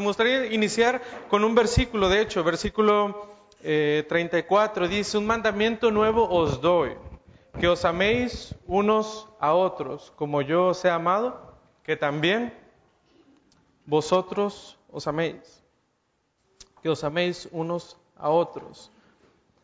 [0.00, 3.28] Me gustaría iniciar con un versículo, de hecho, versículo
[3.62, 6.96] 34, eh, dice, un mandamiento nuevo os doy,
[7.60, 12.52] que os améis unos a otros, como yo os he amado, que también
[13.86, 15.62] vosotros os améis,
[16.82, 18.90] que os améis unos a otros.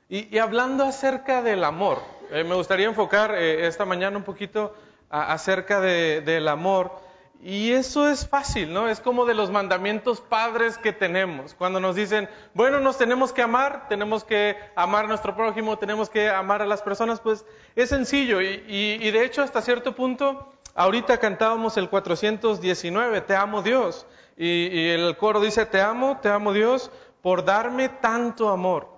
[0.08, 1.98] Y, hablando acerca del amor,
[2.30, 4.74] eh, me gustaría enfocar eh, esta mañana un poquito
[5.08, 7.09] acerca del amor.
[7.42, 8.88] Y eso es fácil, ¿no?
[8.88, 11.54] Es como de los mandamientos padres que tenemos.
[11.54, 16.10] Cuando nos dicen, bueno, nos tenemos que amar, tenemos que amar a nuestro prójimo, tenemos
[16.10, 18.42] que amar a las personas, pues es sencillo.
[18.42, 24.06] Y, de hecho, hasta cierto punto, ahorita cantábamos el 419, Te amo Dios.
[24.36, 26.90] Y, y el coro dice, Te amo, te amo Dios,
[27.22, 28.88] por darme tanto amor.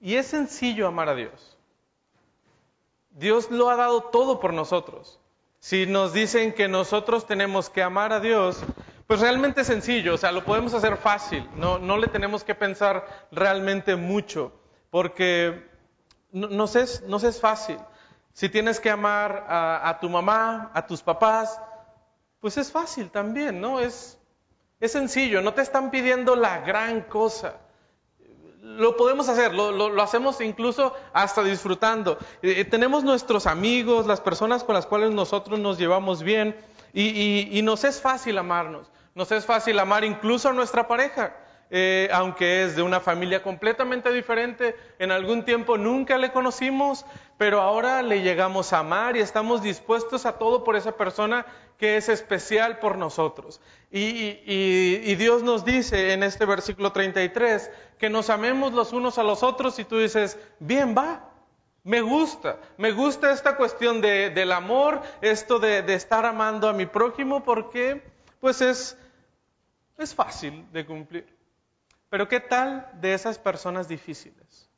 [0.00, 1.56] Y es sencillo amar a Dios.
[3.10, 5.20] Dios lo ha dado todo por nosotros.
[5.58, 8.62] Si nos dicen que nosotros tenemos que amar a Dios,
[9.06, 12.54] pues realmente es sencillo, o sea, lo podemos hacer fácil, no, no le tenemos que
[12.54, 14.52] pensar realmente mucho,
[14.90, 15.68] porque
[16.32, 17.78] no, es, no es fácil.
[18.32, 21.60] Si tienes que amar a, a, tu mamá, a tus papás,
[22.40, 23.80] pues es fácil también, ¿no?
[23.80, 24.18] Es,
[24.80, 27.54] es sencillo, no te están pidiendo la gran cosa
[28.62, 32.18] lo podemos hacer, lo, hacemos incluso hasta disfrutando.
[32.42, 36.56] Eh, eh, tenemos nuestros amigos, las personas con las cuales nosotros nos llevamos bien
[36.92, 41.36] y, nos es fácil amarnos, nos es fácil amar incluso a nuestra pareja.
[41.68, 47.04] Eh, aunque es de una familia completamente diferente, en algún tiempo nunca le conocimos,
[47.38, 51.44] pero ahora le llegamos a amar y estamos dispuestos a todo por esa persona
[51.78, 53.60] que es especial por nosotros.
[53.90, 59.42] Y, Dios nos dice en este versículo 33 que nos amemos los unos a los
[59.42, 61.30] otros y tú dices, bien va,
[61.84, 66.86] me gusta, me gusta esta cuestión del amor, esto de, de, estar amando a mi
[66.86, 68.02] prójimo porque
[68.40, 68.98] pues es,
[69.96, 71.36] es fácil de cumplir.
[72.08, 74.70] Pero ¿qué tal de esas personas difíciles?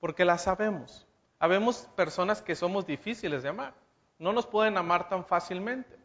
[0.00, 1.06] Porque las sabemos.
[1.38, 3.74] Habemos personas que somos difíciles de amar.
[4.18, 5.96] No nos pueden amar tan fácilmente.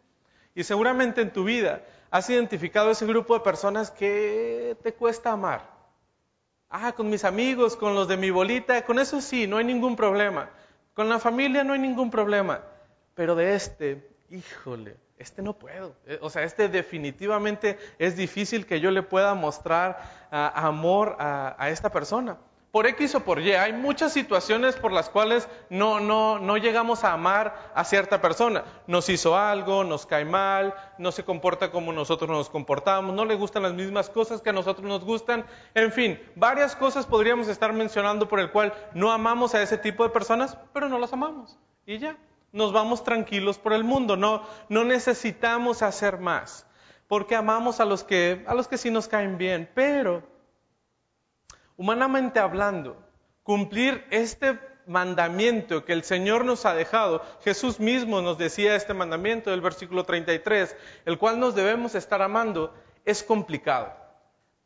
[0.55, 5.69] Y seguramente en tu vida has identificado ese grupo de personas que te cuesta amar.
[6.69, 9.95] Ah, con mis amigos, con los de mi bolita, con eso sí, no hay ningún
[9.95, 10.49] problema.
[10.93, 12.61] Con la familia no hay ningún problema.
[13.13, 15.95] Pero de este, híjole, este no puedo.
[16.05, 21.69] Eh, o sea, este definitivamente es difícil que yo le pueda mostrar ah, amor a
[21.69, 22.37] esta persona
[22.77, 23.53] por X o por Y.
[23.53, 28.65] Hay muchas situaciones por las cuales no, no, no llegamos a amar a cierta persona.
[28.85, 33.33] Nos hizo algo, nos cae mal, no se comporta como nosotros nos comportamos, no le
[33.33, 35.43] gustan las mismas cosas que a nosotros nos gustan.
[35.73, 40.03] En fin, varias cosas podríamos estar mencionando por el cual no amamos a ese tipo
[40.03, 41.57] de personas, pero no las amamos.
[41.87, 42.15] Y ya,
[42.51, 44.17] nos vamos tranquilos por el mundo.
[44.17, 46.67] No, no necesitamos hacer más,
[47.07, 50.36] porque amamos a los que, a los que sí nos caen bien, pero
[51.77, 52.97] humanamente hablando,
[53.43, 59.51] cumplir este mandamiento que el Señor nos ha dejado, Jesús mismo nos decía este mandamiento
[59.51, 62.73] del versículo 33, el cual nos debemos estar amando,
[63.05, 63.93] es complicado.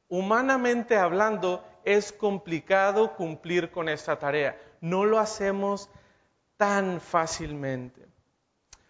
[0.07, 4.59] Humanamente hablando, es complicado cumplir con esta tarea.
[4.79, 5.89] No lo hacemos
[6.57, 8.05] tan fácilmente.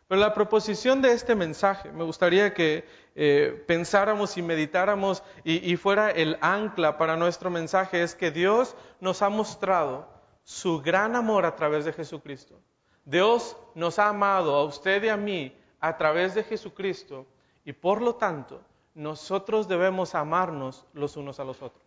[0.08, 2.84] Pero la proposición de este mensaje, me gustaría que
[3.16, 9.22] eh, pensáramos y meditáramos y, fuera el ancla para nuestro mensaje, es que Dios nos
[9.22, 10.08] ha mostrado
[10.44, 12.60] su gran amor a través de Jesucristo.
[13.04, 17.26] Dios nos ha amado a usted y a mí a través de Jesucristo
[17.66, 18.62] y por lo tanto
[18.94, 21.84] nosotros debemos amarnos los unos a los otros.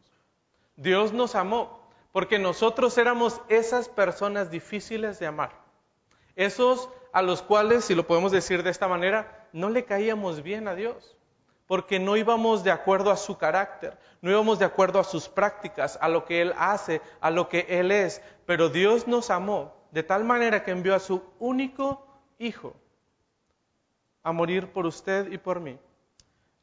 [0.76, 1.80] Dios nos amó
[2.12, 5.52] porque nosotros éramos esas personas difíciles de amar.
[6.36, 10.68] Esos a los cuales, si lo podemos decir de esta manera, no le caíamos bien
[10.68, 11.16] a Dios,
[11.66, 15.98] porque no íbamos de acuerdo a su carácter, no íbamos de acuerdo a sus prácticas,
[16.02, 20.02] a lo que Él hace, a lo que Él es, pero Dios nos amó de
[20.02, 22.06] tal manera que envió a su único
[22.36, 22.74] Hijo
[24.24, 25.78] a morir por usted y por mí.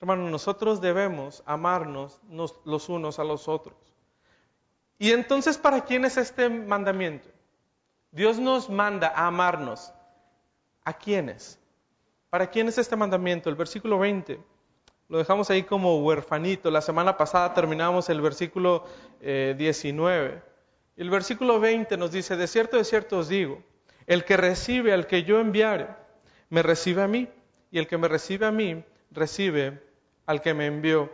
[0.01, 2.19] Hermano, nosotros debemos amarnos
[2.65, 3.75] los unos a los otros.
[4.99, 7.29] Y entonces, ¿para quién es este mandamiento?
[8.11, 9.93] Dios nos manda a amarnos
[10.83, 11.59] ¿A quiénes?
[12.31, 13.49] ¿Para quién es este mandamiento?
[13.49, 14.39] El versículo 20.
[15.09, 16.71] Lo dejamos ahí como huerfanito.
[16.71, 18.85] La semana pasada terminamos el versículo
[19.19, 20.27] 19.
[20.29, 20.41] Eh,
[20.95, 23.61] el versículo 20 nos dice, de cierto, de cierto os digo,
[24.07, 25.89] el que recibe al que yo enviare,
[26.49, 27.27] me recibe a mí,
[27.69, 28.81] y el que me recibe a mí,
[29.11, 29.83] recibe
[30.25, 31.11] al que me envió.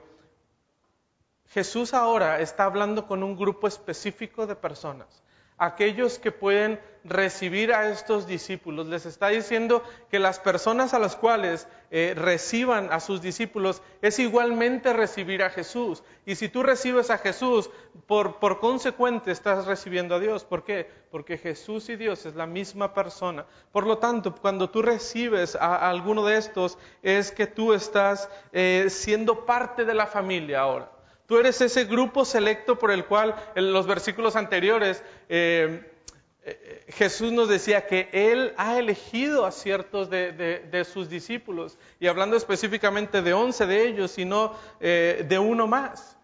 [1.47, 5.23] Jesús ahora está hablando con un grupo específico de personas
[5.57, 8.87] aquellos que pueden recibir a estos discípulos.
[8.87, 14.19] Les está diciendo que las personas a las cuales eh, reciban a sus discípulos es
[14.19, 16.03] igualmente recibir a Jesús.
[16.25, 17.69] Y si tú recibes a Jesús,
[18.07, 20.43] por, por consecuente estás recibiendo a Dios.
[20.43, 20.89] ¿Por qué?
[21.11, 23.45] Porque Jesús y Dios es la misma persona.
[23.71, 28.87] Por lo tanto, cuando tú recibes a, alguno de estos, es que tú estás eh,
[28.89, 30.96] siendo parte de la familia ahora.
[31.27, 35.91] Tú eres ese grupo selecto por el cual en los versículos anteriores eh,
[36.49, 42.37] eh, Jesús nos decía que Él ha elegido a ciertos de, sus discípulos, y hablando
[42.37, 46.17] específicamente de once de ellos y no eh, de uno más.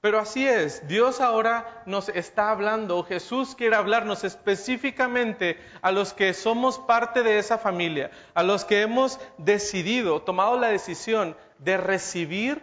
[0.00, 6.32] Pero así es, Dios ahora nos está hablando, Jesús quiere hablarnos específicamente a los que
[6.32, 12.62] somos parte de esa familia, a los que hemos decidido, tomado la decisión de recibir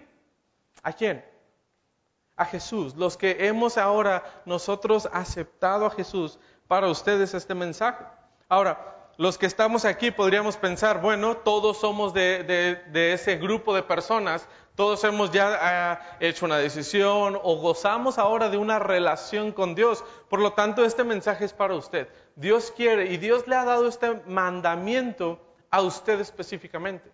[0.84, 1.24] a quién?
[2.38, 8.04] A Jesús, los que hemos ahora nosotros aceptado a Jesús, para ustedes este mensaje.
[8.48, 14.48] Ahora, los que estamos aquí podríamos pensar, bueno, todos somos de, ese grupo de personas,
[14.76, 20.04] todos hemos ya ah, hecho una decisión o gozamos ahora de una relación con Dios.
[20.30, 22.08] Por lo tanto, este mensaje es para usted.
[22.36, 25.40] Dios quiere y Dios le ha dado este mandamiento
[25.72, 27.12] a usted específicamente.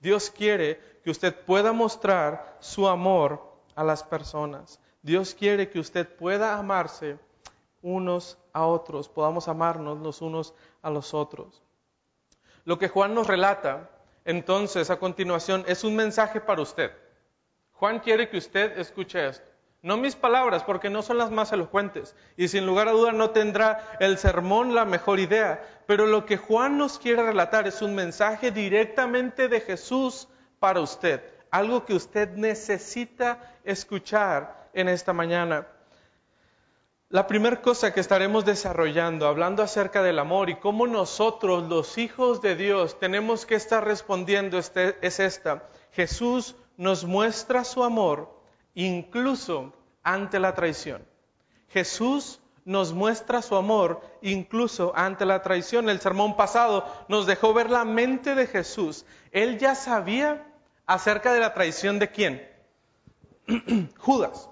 [0.00, 4.80] Dios quiere que usted pueda mostrar su amor a las personas.
[5.02, 7.18] Dios quiere que usted pueda amarse
[7.82, 11.62] unos a otros, podamos amarnos los unos a los otros.
[12.64, 13.90] Lo que Juan nos relata,
[14.24, 16.92] entonces, a continuación, es un mensaje para usted.
[17.72, 19.50] Juan quiere que usted escuche esto.
[19.82, 23.30] No mis palabras, porque no son las más elocuentes, y sin lugar a duda no
[23.30, 27.94] tendrá el sermón la mejor idea, pero lo que Juan nos quiere relatar es un
[27.94, 30.28] mensaje directamente de Jesús
[30.58, 35.66] para usted algo que usted necesita escuchar en esta mañana.
[37.08, 42.40] La primera cosa que estaremos desarrollando, hablando acerca del amor y cómo nosotros, los hijos
[42.40, 45.68] de Dios, tenemos que estar respondiendo este, es esta.
[45.90, 48.40] Jesús nos muestra su amor
[48.74, 49.72] incluso
[50.04, 51.04] ante la traición.
[51.68, 55.88] Jesús nos muestra su amor incluso ante la traición.
[55.88, 59.04] El sermón pasado nos dejó ver la mente de Jesús.
[59.32, 60.46] Él ya sabía
[60.90, 62.50] acerca de la traición de quién?
[63.98, 64.50] Judas.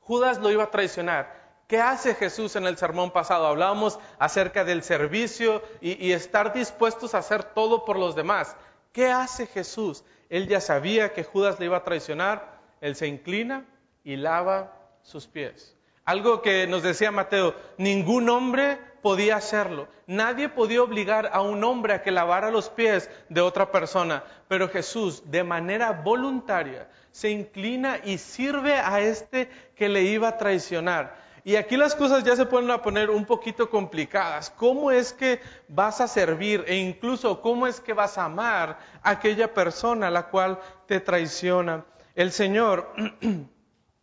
[0.00, 1.38] Judas lo iba a traicionar.
[1.68, 3.46] ¿Qué hace Jesús en el sermón pasado?
[3.46, 8.56] Hablábamos acerca del servicio y, estar dispuestos a hacer todo por los demás.
[8.92, 10.02] ¿Qué hace Jesús?
[10.28, 12.58] Él ya sabía que Judas le iba a traicionar.
[12.80, 13.64] Él se inclina
[14.02, 15.76] y lava sus pies.
[16.10, 19.86] Algo que nos decía Mateo, ningún hombre podía hacerlo.
[20.08, 24.68] Nadie podía obligar a un hombre a que lavara los pies de otra persona, pero
[24.68, 31.16] Jesús de manera voluntaria se inclina y sirve a este que le iba a traicionar.
[31.44, 34.50] Y aquí las cosas ya se pueden poner un poquito complicadas.
[34.50, 39.10] ¿Cómo es que vas a servir e incluso cómo es que vas a amar a
[39.10, 40.58] aquella persona a la cual
[40.88, 41.84] te traiciona?
[42.16, 42.92] El Señor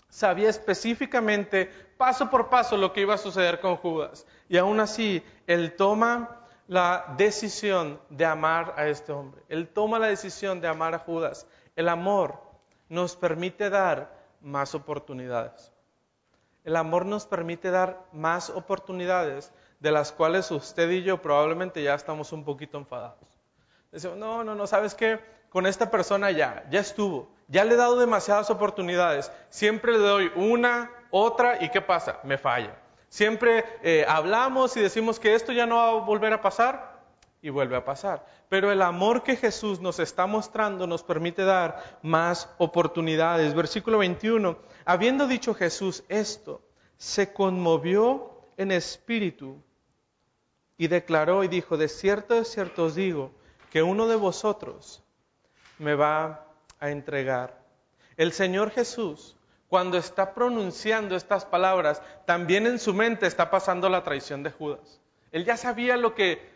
[0.10, 4.26] sabía específicamente, paso por paso, lo que iba a suceder con Judas.
[4.48, 9.42] Y aún así, él toma la decisión de amar a este hombre.
[9.50, 11.48] Él toma la decisión de amar a Judas.
[11.76, 12.40] El amor
[12.90, 15.72] nos permite dar más oportunidades.
[16.64, 21.94] El amor nos permite dar más oportunidades de las cuales usted y yo probablemente ya
[21.94, 23.20] estamos un poquito enfadados.
[23.92, 25.20] Decimos, no, no, no, ¿sabes qué?
[25.50, 30.32] Con esta persona ya, ya estuvo, ya le he dado demasiadas oportunidades, siempre le doy
[30.36, 32.20] una, otra y ¿qué pasa?
[32.24, 32.76] Me falla.
[33.10, 36.98] Siempre eh, hablamos y decimos que esto ya no va a volver a pasar
[37.42, 38.26] y vuelve a pasar.
[38.50, 43.54] Pero el amor que Jesús nos está mostrando nos permite dar más oportunidades.
[43.54, 44.58] Versículo 21.
[44.86, 46.62] Habiendo dicho Jesús esto,
[46.98, 49.62] se conmovió en espíritu
[50.78, 53.32] y declaró y dijo, de cierto, de cierto os digo,
[53.72, 55.04] que uno de vosotros
[55.80, 56.48] me va
[56.80, 57.62] a entregar.
[58.18, 59.37] El Señor Jesús
[59.70, 65.02] cuando está pronunciando estas palabras, también en su mente está pasando la traición de Judas.
[65.32, 66.50] Él ya sabía lo que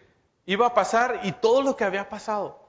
[0.46, 2.60] iba a pasar y todo lo que había pasado.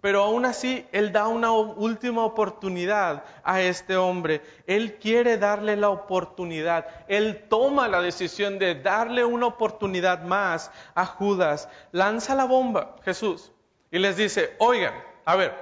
[0.00, 4.42] Pero aún así, Él da una última oportunidad a este hombre.
[4.66, 6.86] Él quiere darle la oportunidad.
[7.08, 11.68] Él toma la decisión de darle una oportunidad más a Judas.
[11.90, 13.50] Lanza la bomba, Jesús,
[13.90, 14.94] y les dice, oigan,
[15.24, 15.52] a ver,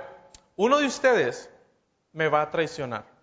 [0.54, 1.50] uno de ustedes
[2.12, 3.15] me va a traicionar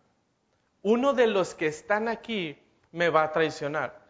[0.84, 2.58] uno de los que están aquí
[2.92, 4.04] me va a traicionar.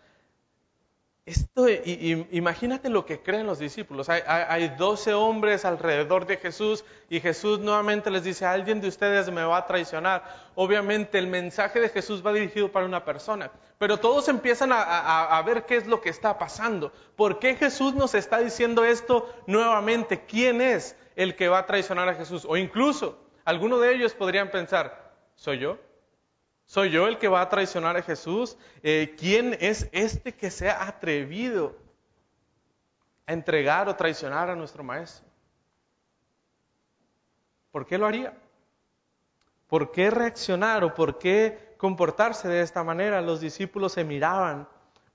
[1.26, 4.10] esto, imagínate lo que creen los discípulos.
[4.10, 9.32] Hay, hay, 12 hombres alrededor de Jesús y Jesús nuevamente les dice, alguien de ustedes
[9.32, 10.26] me va a traicionar.
[10.56, 15.66] Obviamente el mensaje de Jesús va dirigido para una persona, pero todos empiezan a, ver
[15.66, 16.92] qué es lo que está pasando.
[17.16, 20.26] ¿Por qué Jesús nos está diciendo esto nuevamente?
[20.26, 22.46] ¿Quién es el que va a traicionar a Jesús?
[22.46, 25.78] O incluso, alguno de ellos podrían pensar, ¿soy yo?
[26.66, 28.58] ¿Soy yo el que va a traicionar a Jesús?
[28.82, 31.76] Eh, ¿Quién es este que se ha atrevido
[33.26, 35.26] a entregar o traicionar a nuestro Maestro?
[37.72, 38.38] ¿Por qué lo haría?
[39.68, 43.22] ¿Por qué reaccionar o por qué comportarse de esta manera?
[43.22, 44.68] Los discípulos se miraban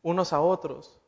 [0.02, 1.00] unos a otros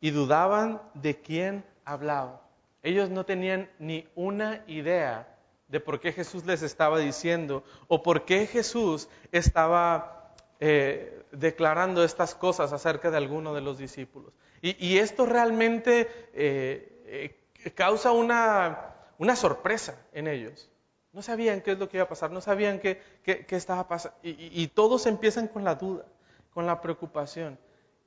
[0.00, 2.40] y dudaban de quién hablaba.
[2.82, 5.36] Ellos no tenían ni una idea
[5.70, 12.34] de por qué Jesús les estaba diciendo o por qué Jesús estaba eh, declarando estas
[12.34, 14.32] cosas acerca de alguno de los discípulos.
[14.62, 17.32] Y, esto realmente eh,
[17.64, 18.94] eh, causa una,
[19.36, 20.68] sorpresa en ellos.
[21.12, 23.00] No sabían qué es lo que iba a pasar, no sabían qué,
[23.48, 24.18] estaba pasando.
[24.22, 26.04] Y, todos empiezan con la duda,
[26.52, 27.58] con la preocupación.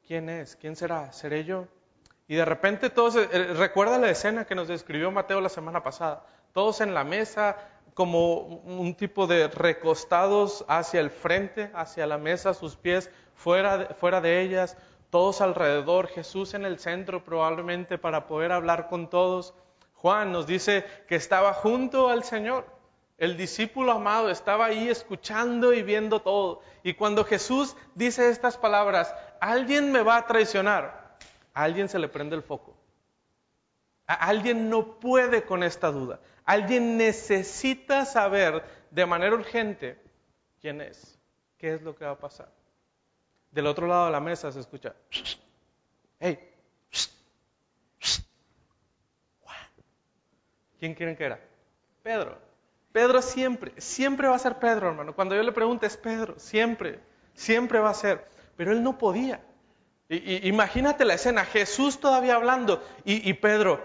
[0.05, 0.55] ¿Quién es?
[0.57, 1.11] ¿Quién será?
[1.11, 1.67] ¿Seré yo?
[2.27, 3.15] Y de repente todos,
[3.57, 7.57] recuerda la escena que nos describió Mateo la semana pasada todos en la mesa,
[7.93, 14.41] como un tipo de recostados hacia el frente, hacia la mesa, sus pies fuera de,
[14.41, 14.77] ellas,
[15.09, 19.53] todos alrededor, Jesús en el centro probablemente para poder hablar con todos.
[19.95, 22.65] Juan nos dice que estaba junto al Señor.
[23.17, 26.61] El discípulo amado estaba ahí escuchando y viendo todo.
[26.83, 31.17] Y cuando Jesús dice estas palabras, alguien me va a traicionar,
[31.53, 32.75] alguien se le prende el foco.
[34.05, 36.19] Alguien no puede con esta duda.
[36.45, 39.97] Alguien necesita saber de manera urgente
[40.59, 41.17] quién es,
[41.57, 42.51] qué es lo que va a pasar.
[43.51, 44.95] Del otro lado de la mesa se escucha,
[46.19, 46.39] hey,
[50.79, 51.39] ¿quién quieren que era?
[52.01, 52.37] Pedro.
[52.91, 55.15] Pedro siempre, siempre va a ser Pedro, hermano.
[55.15, 56.99] Cuando yo le pregunto es Pedro, siempre,
[57.33, 58.27] siempre va a ser.
[58.55, 59.41] Pero él no podía.
[60.43, 63.83] Imagínate la escena, Jesús todavía hablando y, Pedro,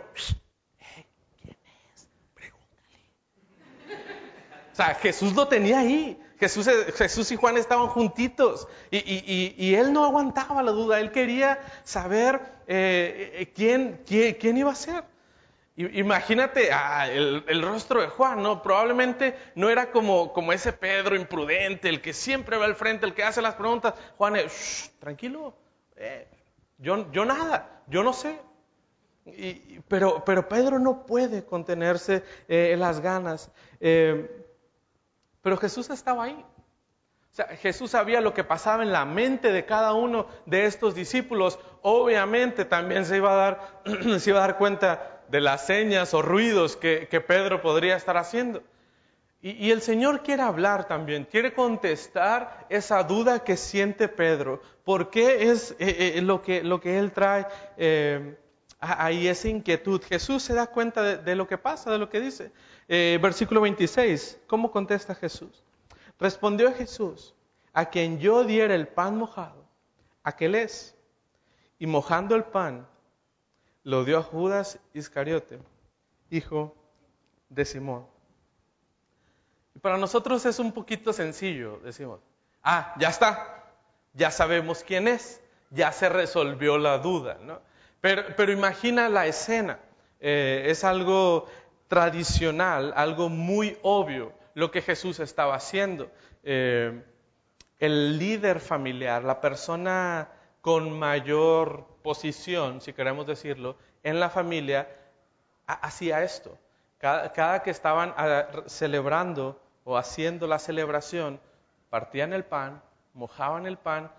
[4.73, 6.17] O sea, Jesús lo tenía ahí.
[6.39, 12.41] Jesús, Jesús y Juan estaban juntitos y, él no aguantaba la duda, él quería saber
[12.69, 15.03] eh, eh, quién, quién, iba a ser.
[15.77, 18.63] Imagínate ah, el, rostro de Juan, ¿no?
[18.63, 23.15] Probablemente no era como, como ese Pedro imprudente, el que siempre va al frente, el
[23.15, 23.95] que hace las preguntas.
[24.17, 25.57] Juan, es, tranquilo,
[25.99, 26.28] eh,
[26.78, 28.38] yo, yo nada, yo no sé.
[29.88, 33.50] pero, pero Pedro no puede contenerse en las ganas.
[33.81, 36.45] Pero Jesús estaba ahí.
[37.33, 40.95] O sea, Jesús sabía lo que pasaba en la mente de cada uno de estos
[40.95, 41.59] discípulos.
[41.83, 43.83] Obviamente también se iba a dar,
[44.19, 48.62] se iba a dar cuenta de las señas o ruidos que, Pedro podría estar haciendo.
[49.40, 54.61] Y, el Señor quiere hablar también, quiere contestar esa duda que siente Pedro.
[54.83, 56.59] ¿Por qué es eh, eh, lo, que,
[56.99, 58.37] él trae eh,
[58.80, 60.02] ahí, esa inquietud?
[60.02, 62.50] Jesús se da cuenta de lo que pasa, de lo que dice.
[62.88, 65.62] Versículo 26, ¿cómo contesta Jesús?
[66.18, 67.33] Respondió Jesús,
[67.73, 69.64] a quien yo diera el pan mojado,
[70.25, 70.97] aquel es.
[71.78, 72.88] Y mojando el pan,
[73.85, 75.61] lo dio a Judas Iscariote,
[76.28, 76.75] hijo
[77.50, 78.18] de Simón.
[79.83, 82.21] Para nosotros es un poquito sencillo, decimos,
[82.63, 83.65] ah, ya está,
[84.13, 87.61] ya sabemos quién es, ya se resolvió la duda, ¿no?
[88.01, 89.81] Pero, imagina la escena,
[90.21, 91.47] eh, es algo
[91.89, 96.11] tradicional, algo muy obvio, lo que Jesús estaba haciendo.
[96.45, 97.03] Eh,
[97.79, 100.29] el líder familiar, la persona
[100.61, 104.89] con mayor posición, si queremos decirlo, en la familia,
[105.67, 106.57] hacía esto.
[106.99, 111.40] Cada, que estaban ah, celebrando o haciendo la celebración,
[111.88, 112.83] partían el pan,
[113.14, 114.12] mojaban el pan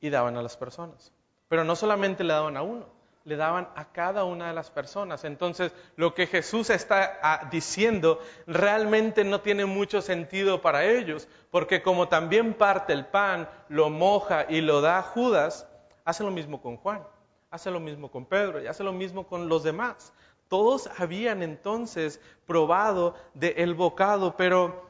[0.00, 1.14] y daban a las personas.
[1.48, 2.84] Pero no solamente le daban a uno,
[3.24, 5.24] le daban a cada una de las personas.
[5.24, 11.80] Entonces, lo que Jesús está ah, diciendo realmente no tiene mucho sentido para ellos, porque
[11.80, 15.66] como también parte el pan, lo moja y lo da a Judas,
[16.04, 17.02] hace lo mismo con Juan,
[17.50, 20.12] hace lo mismo con Pedro y hace lo mismo con los demás.
[20.48, 24.87] Todos habían entonces probado del bocado, pero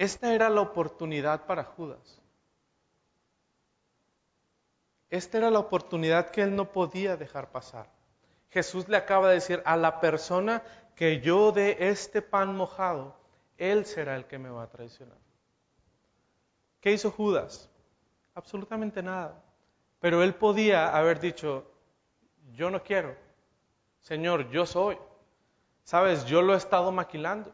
[0.00, 2.22] esta era la oportunidad para Judas.
[5.10, 7.86] Esta era la oportunidad que él no podía dejar pasar.
[8.48, 10.62] Jesús le acaba de decir a la persona
[10.96, 13.14] que yo dé este pan mojado,
[13.58, 15.18] él será el que me va a traicionar.
[16.80, 17.68] ¿Qué hizo Judas?
[18.34, 19.44] Absolutamente nada.
[19.98, 21.70] Pero él podía haber dicho,
[22.54, 23.14] yo no quiero,
[24.00, 24.96] Señor, yo soy.
[25.84, 27.52] Sabes, yo lo he estado maquilando.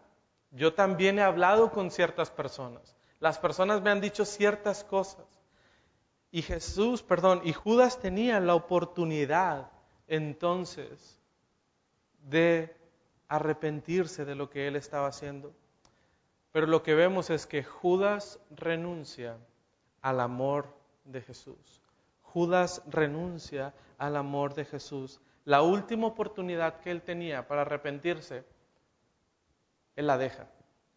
[0.51, 2.97] Yo también he hablado con ciertas personas.
[3.21, 5.27] Las personas me han dicho ciertas cosas.
[6.31, 9.71] Y Jesús, perdón, y Judas tenía la oportunidad
[10.07, 11.21] entonces
[12.23, 12.77] de
[13.29, 15.55] arrepentirse de lo que él estaba haciendo.
[16.53, 19.37] Pero lo que vemos es que Judas renuncia
[20.01, 20.75] al amor
[21.05, 21.83] de Jesús.
[22.23, 25.21] Judas renuncia al amor de Jesús.
[25.45, 28.45] La última oportunidad que él tenía para arrepentirse,
[29.97, 30.47] él la deja.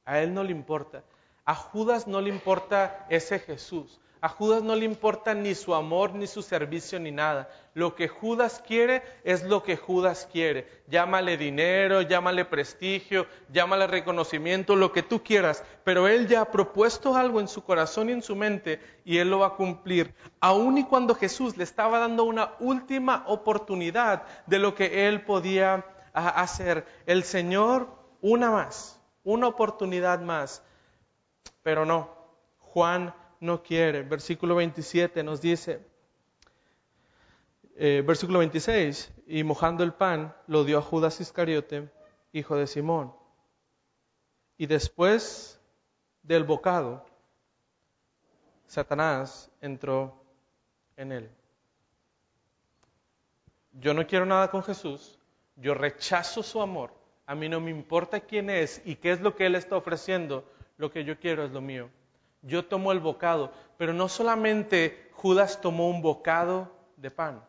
[0.05, 1.03] A él no le importa.
[1.45, 3.99] A Judas no le importa ese Jesús.
[4.21, 7.49] A Judas no le importa ni su amor, ni su servicio, ni nada.
[7.73, 10.67] Lo que Judas quiere es lo que Judas quiere.
[10.89, 15.63] Llámale dinero, llámale prestigio, llámale reconocimiento, lo que tú quieras.
[15.85, 19.29] Pero él ya ha propuesto algo en su corazón y en su mente y él
[19.29, 20.13] lo va a cumplir.
[20.41, 25.85] Aun y cuando Jesús le estaba dando una última oportunidad de lo que él podía
[26.13, 26.85] ah, hacer.
[27.05, 30.63] El Señor, una más, una oportunidad más.
[31.63, 32.09] Pero no,
[32.59, 34.03] Juan no quiere.
[34.03, 35.85] Versículo 27 nos dice,
[37.75, 41.89] eh, versículo 26, y mojando el pan lo dio a Judas Iscariote,
[42.33, 43.13] hijo de Simón.
[44.57, 45.59] Y después
[46.23, 47.05] del bocado,
[48.67, 50.21] Satanás entró
[50.97, 51.29] en él.
[53.71, 55.17] Yo no quiero nada con Jesús,
[55.55, 56.91] yo rechazo su amor,
[57.29, 60.43] a mí no me importa quién es y qué es lo que Él está ofreciendo,
[60.77, 61.89] lo que yo quiero es lo mío
[62.41, 67.43] yo tomo el bocado, pero no solamente Judas tomó un bocado de pan,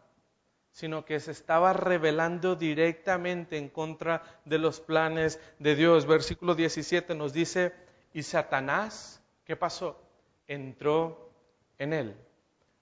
[0.72, 6.06] sino que se estaba rebelando directamente en contra de los planes de Dios.
[6.06, 7.72] Versículo 17 nos dice,
[8.12, 10.00] y Satanás, ¿qué pasó?
[10.46, 11.30] Entró
[11.78, 12.16] en él.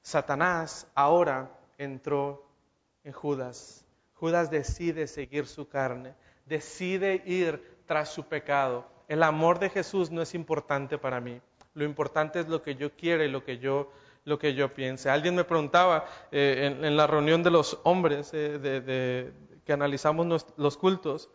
[0.01, 2.51] Satanás ahora entró
[3.05, 3.85] en Judas.
[4.15, 6.15] Judas decide seguir su carne,
[6.49, 8.87] decide ir tras su pecado.
[9.09, 11.41] El amor de Jesús no es importante para mí.
[11.75, 13.91] Lo importante es lo que yo quiero y lo que yo,
[14.25, 15.11] lo que yo piense.
[15.11, 19.33] Alguien me preguntaba eh, en, la reunión de los hombres eh, de,
[19.65, 21.31] que analizamos los cultos,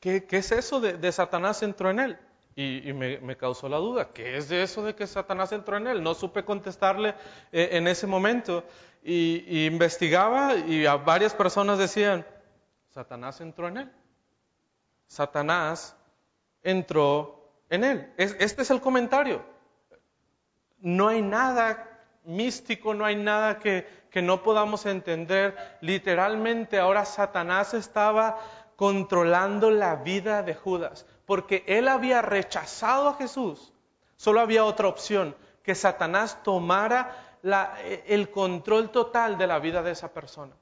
[0.00, 2.18] ¿qué, es eso de, Satanás entró en él?
[2.54, 6.02] Y, me, causó la duda, ¿qué es de eso de que Satanás entró en él?
[6.02, 7.14] No supe contestarle
[7.52, 8.64] eh, en ese momento.
[9.02, 12.26] Y, investigaba y a varias personas decían,
[12.88, 13.92] Satanás entró en él.
[15.06, 15.96] Satanás
[16.62, 18.12] entró en él.
[18.16, 19.42] este es el comentario.
[20.80, 21.86] No hay nada
[22.24, 25.78] místico, no hay nada que, que no podamos entender.
[25.80, 28.38] Literalmente ahora Satanás estaba
[28.76, 33.72] controlando la vida de Judas, porque él había rechazado a Jesús.
[34.16, 39.92] Solo había otra opción, que Satanás tomara la, el control total de la vida de
[39.92, 40.54] esa persona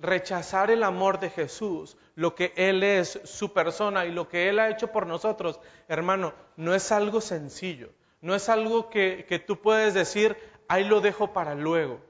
[0.00, 4.58] rechazar el amor de Jesús, lo que Él es, su persona y lo que Él
[4.58, 9.94] ha hecho por nosotros, hermano, no es algo sencillo, no es algo que, tú puedes
[9.94, 10.36] decir,
[10.68, 12.00] ahí lo dejo para luego.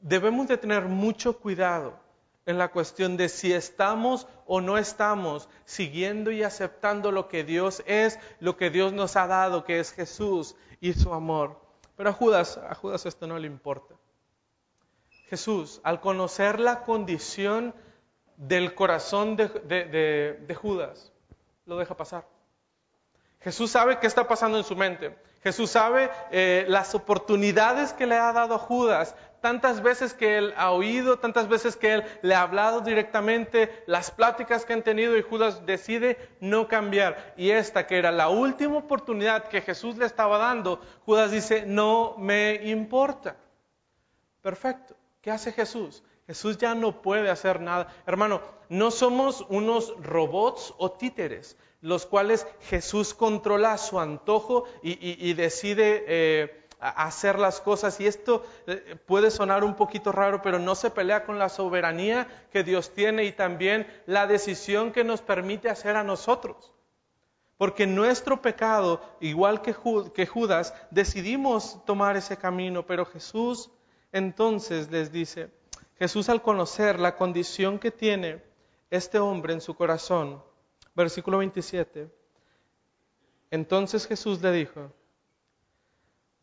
[0.00, 1.98] Debemos de tener mucho cuidado
[2.46, 7.82] en la cuestión de si estamos o no estamos siguiendo y aceptando lo que Dios
[7.86, 11.60] es, lo que Dios nos ha dado, que es Jesús y su amor.
[11.96, 13.94] Pero a Judas, a Judas esto no le importa.
[15.28, 17.74] Jesús, al conocer la condición
[18.36, 21.12] del corazón de, Judas,
[21.66, 22.26] lo deja pasar.
[23.40, 25.16] Jesús sabe qué está pasando en su mente.
[25.42, 30.54] Jesús sabe eh, las oportunidades que le ha dado a Judas, tantas veces que él
[30.56, 35.16] ha oído, tantas veces que él le ha hablado directamente, las pláticas que han tenido
[35.16, 37.34] y Judas decide no cambiar.
[37.36, 42.16] Y esta que era la última oportunidad que Jesús le estaba dando, Judas dice, no
[42.18, 43.36] me importa.
[44.42, 44.97] Perfecto.
[45.20, 46.02] ¿Qué hace Jesús?
[46.26, 47.88] Jesús ya no puede hacer nada.
[48.06, 55.32] Hermano, no somos unos robots o títeres, los cuales Jesús controla a su antojo y,
[55.32, 57.98] decide eh, hacer las cosas.
[58.00, 62.28] Y esto eh, puede sonar un poquito raro, pero no se pelea con la soberanía
[62.52, 66.74] que Dios tiene y también la decisión que nos permite hacer a nosotros.
[67.56, 73.70] Porque nuestro pecado, igual que Judas, decidimos tomar ese camino, pero Jesús
[74.12, 75.50] entonces les dice,
[75.98, 78.42] Jesús al conocer la condición que tiene
[78.90, 80.42] este hombre en su corazón,
[80.94, 82.10] versículo 27,
[83.50, 84.92] entonces Jesús le dijo,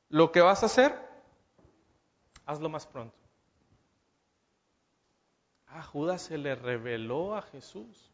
[0.10, 0.98] lo que vas a hacer,
[2.46, 3.16] hazlo más pronto.
[5.68, 8.12] A Judas se le reveló a Jesús.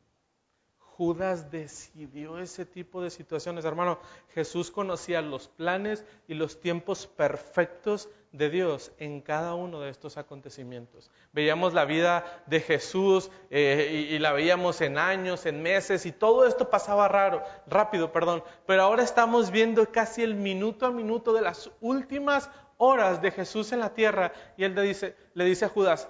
[0.80, 3.66] Judas decidió ese tipo de situaciones.
[3.66, 4.00] Hermano,
[4.34, 10.18] Jesús conocía los planes y los tiempos perfectos de Dios en cada uno de estos
[10.18, 11.12] acontecimientos.
[11.34, 16.12] Veíamos la vida de Jesús eh, y, y, la veíamos en años, en meses, y
[16.12, 18.44] todo esto pasaba raro, rápido, perdón.
[18.66, 23.72] Pero ahora estamos viendo casi el minuto a minuto de las últimas horas de Jesús
[23.74, 24.32] en la tierra.
[24.58, 26.08] Y él le dice, le dice a Judas,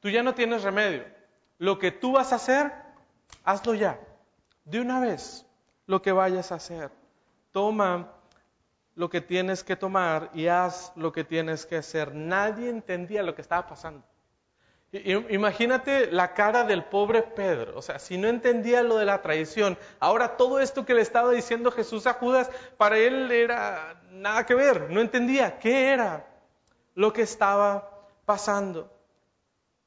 [0.00, 1.04] tú ya no tienes remedio.
[1.58, 2.72] Lo que tú vas a hacer,
[3.44, 4.00] hazlo ya.
[4.64, 5.44] De una vez,
[5.86, 6.90] lo que vayas a hacer.
[7.50, 8.12] Toma
[8.94, 12.14] lo que tienes que tomar y haz lo que tienes que hacer.
[12.14, 14.04] Nadie entendía lo que estaba pasando.
[14.92, 19.78] Imagínate la cara del pobre Pedro, o sea, si no entendía lo de la traición,
[19.98, 24.54] ahora todo esto que le estaba diciendo Jesús a Judas, para él era nada que
[24.54, 26.26] ver, no entendía qué era
[26.94, 28.92] lo que estaba pasando.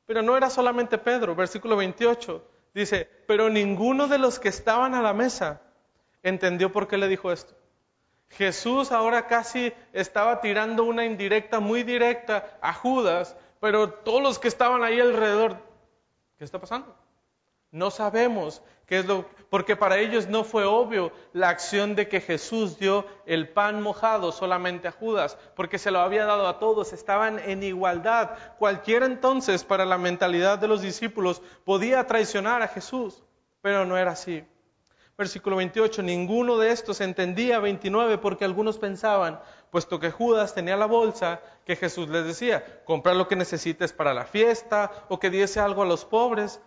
[0.08, 2.44] Pero no era solamente Pedro, versículo 28
[2.76, 5.62] dice, pero ninguno de los que estaban a la mesa
[6.22, 7.56] entendió por qué le dijo esto.
[8.30, 14.48] Jesús ahora casi estaba tirando una indirecta muy directa a Judas, pero todos los que
[14.48, 15.58] estaban ahí alrededor,
[16.38, 16.96] ¿qué está pasando?
[17.72, 22.22] No sabemos qué es lo, porque para ellos no fue obvio la acción de que
[22.22, 26.94] Jesús dio el pan mojado solamente a Judas, porque se lo había dado a todos,
[26.94, 28.32] estaban en igualdad.
[28.60, 33.24] Cualquiera entonces, para la mentalidad de los discípulos, podía traicionar a Jesús,
[33.62, 34.46] pero no era así.
[35.18, 39.40] Versículo 28, ninguno de estos entendía 29 porque algunos pensaban,
[39.72, 44.14] puesto que Judas tenía la bolsa, que Jesús les decía, comprar lo que necesites para
[44.14, 46.60] la fiesta o que diese algo a los pobres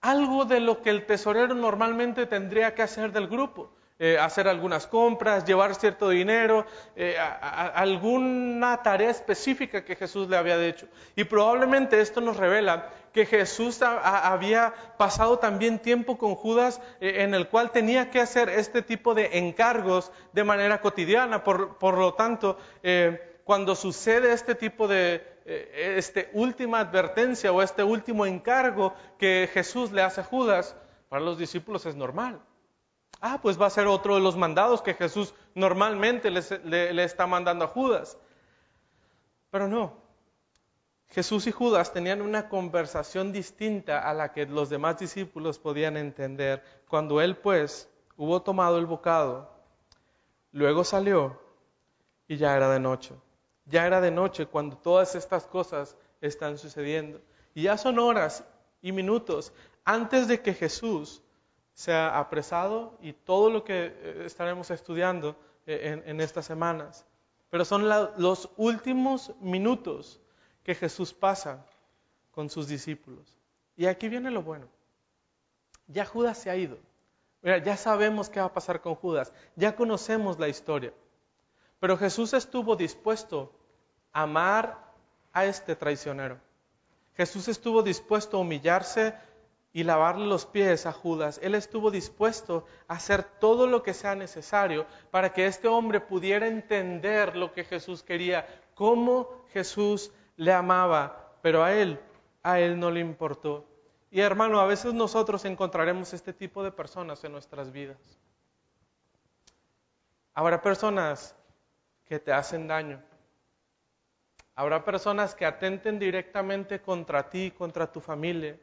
[0.00, 3.72] algo de lo que el tesorero normalmente tendría que hacer del grupo.
[4.00, 10.64] Eh, hacer algunas compras, llevar cierto dinero, eh, alguna tarea específica que Jesús le había
[10.64, 10.86] hecho.
[11.16, 17.34] Y probablemente esto nos revela que Jesús había pasado también tiempo con Judas eh, en
[17.34, 21.42] el cual tenía que hacer este tipo de encargos de manera cotidiana.
[21.42, 22.58] Por, lo tanto,
[23.42, 29.90] cuando sucede este tipo de eh, este última advertencia o este último encargo que Jesús
[29.90, 30.76] le hace a Judas,
[31.08, 32.40] para los discípulos es normal.
[33.20, 37.64] Ah, pues va a ser otro de los mandados que Jesús normalmente le está mandando
[37.64, 38.16] a Judas.
[39.50, 40.07] Pero no,
[41.10, 46.62] Jesús y Judas tenían una conversación distinta a la que los demás discípulos podían entender.
[46.88, 49.50] Cuando él pues hubo tomado el bocado,
[50.52, 51.40] luego salió
[52.26, 53.14] y ya era de noche.
[53.64, 57.20] Ya era de noche cuando todas estas cosas están sucediendo.
[57.54, 58.44] Y ya son horas
[58.82, 59.52] y minutos
[59.84, 61.22] antes de que Jesús
[61.72, 67.06] sea apresado y todo lo que eh, estaremos estudiando eh, en, estas semanas.
[67.50, 70.20] Pero son los últimos minutos
[70.68, 71.64] que Jesús pasa
[72.30, 73.24] con sus discípulos.
[73.74, 74.68] Y aquí viene lo bueno.
[75.86, 76.76] Ya Judas se ha ido.
[77.42, 79.32] ya sabemos qué va a pasar con Judas.
[79.56, 80.92] Ya conocemos la historia.
[81.80, 83.50] Pero Jesús estuvo dispuesto
[84.12, 84.92] a amar
[85.32, 86.38] a este traicionero.
[87.16, 89.14] Jesús estuvo dispuesto a humillarse
[89.72, 91.40] y lavarle los pies a Judas.
[91.42, 96.46] Él estuvo dispuesto a hacer todo lo que sea necesario para que este hombre pudiera
[96.46, 102.00] entender lo que Jesús quería, cómo Jesús le amaba, pero a él,
[102.42, 103.66] a él no le importó.
[104.10, 107.98] Y hermano, a veces nosotros encontraremos este tipo de personas en nuestras vidas.
[110.32, 111.34] Habrá personas
[112.06, 113.02] que te hacen daño.
[114.54, 118.56] Habrá personas que atenten directamente contra ti, contra tu familia.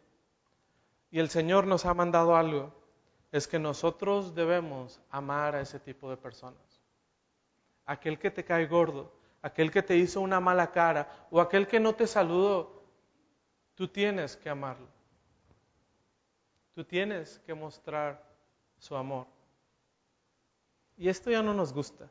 [1.12, 2.74] Y el Señor nos ha mandado algo.
[3.34, 6.82] Es que nosotros debemos amar a ese tipo de personas.
[7.86, 9.12] Aquel que te cae gordo,
[9.46, 12.82] aquel que te hizo una mala cara o aquel que no te saludó,
[13.76, 14.88] tú tienes que amarlo.
[16.74, 18.24] Tú tienes que mostrar
[18.80, 19.28] su amor.
[20.98, 22.10] Y esto ya no nos gusta.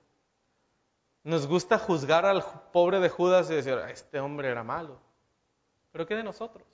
[1.24, 5.00] Nos gusta juzgar al pobre de Judas y decir, este hombre era malo.
[5.90, 6.68] Pero ¿qué de nosotros?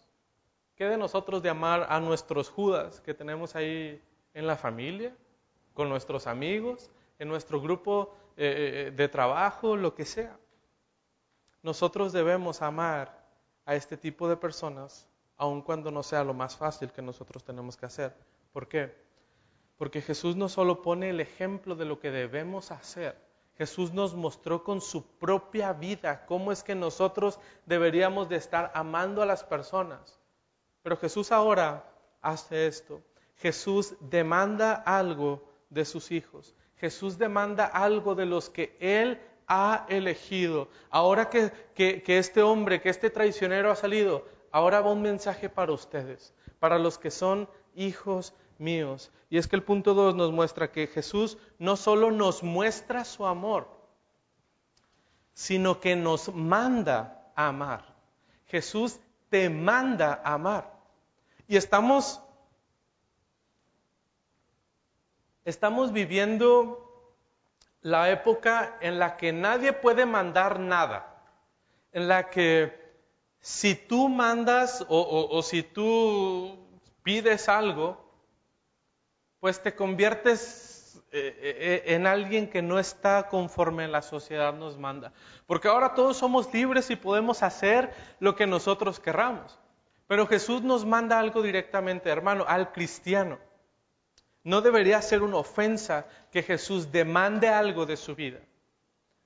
[0.77, 3.99] ¿Qué de nosotros de amar a nuestros Judas que tenemos ahí
[4.35, 5.17] en la familia,
[5.73, 10.37] con nuestros amigos, en nuestro grupo eh, eh, de trabajo, lo que sea?
[11.63, 13.25] Nosotros debemos amar
[13.67, 17.77] a este tipo de personas, aun cuando no sea lo más fácil que nosotros tenemos
[17.77, 18.15] que hacer.
[18.53, 18.95] ¿Por qué?
[19.77, 23.17] Porque Jesús no solo pone el ejemplo de lo que debemos hacer,
[23.61, 29.21] Jesús nos mostró con su propia vida cómo es que nosotros deberíamos de estar amando
[29.21, 30.19] a las personas.
[30.83, 31.85] Pero Jesús ahora
[32.23, 33.03] hace esto.
[33.37, 36.55] Jesús demanda algo de sus hijos.
[36.77, 40.69] Jesús demanda algo de los que Él ha elegido.
[40.91, 45.73] Ahora que, que, este hombre, que este traicionero ha salido, ahora va un mensaje para
[45.73, 49.11] ustedes, para los que son hijos míos.
[49.29, 53.27] Y es que el punto 2 nos muestra que Jesús no solo nos muestra su
[53.27, 53.69] amor,
[55.35, 57.97] sino que nos manda a amar.
[58.47, 60.73] Jesús te manda a amar.
[61.49, 62.21] Y estamos
[65.45, 66.90] estamos viviendo
[67.83, 71.23] la época en la que nadie puede mandar nada,
[71.93, 72.79] en la que
[73.41, 76.59] si tú mandas o, si tú
[77.03, 78.05] pides algo,
[79.41, 85.13] pues te conviertes eh, eh, en alguien que no está conforme la sociedad nos manda.
[85.47, 89.59] Porque ahora todos somos libres y podemos hacer lo que nosotros querramos.
[90.07, 93.39] Pero Jesús nos manda algo directamente, hermano, al cristiano.
[94.43, 98.41] No debería ser una ofensa que Jesús demande algo de su vida.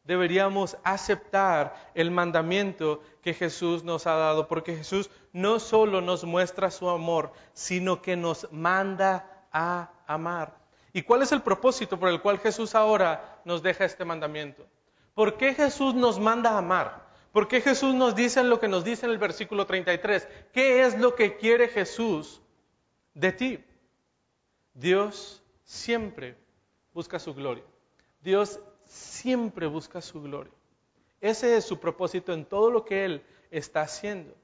[0.03, 6.70] Deberíamos aceptar el mandamiento que Jesús nos ha dado, porque Jesús no solo nos muestra
[6.70, 10.59] su amor, sino que nos manda a amar.
[10.92, 14.66] ¿Y cuál es el propósito por el cual Jesús ahora nos deja este mandamiento?
[15.14, 17.09] ¿Por qué Jesús nos manda a amar?
[17.33, 20.29] ¿Por qué Jesús nos dice lo que nos dice en el versículo 33?
[20.53, 22.42] ¿Qué es lo que quiere Jesús
[23.14, 23.64] de ti?
[24.74, 26.37] Dios siempre
[26.92, 27.64] busca su gloria.
[28.20, 30.52] Dios siempre busca su gloria.
[31.20, 34.34] Ese es su propósito en todo lo que Él está haciendo.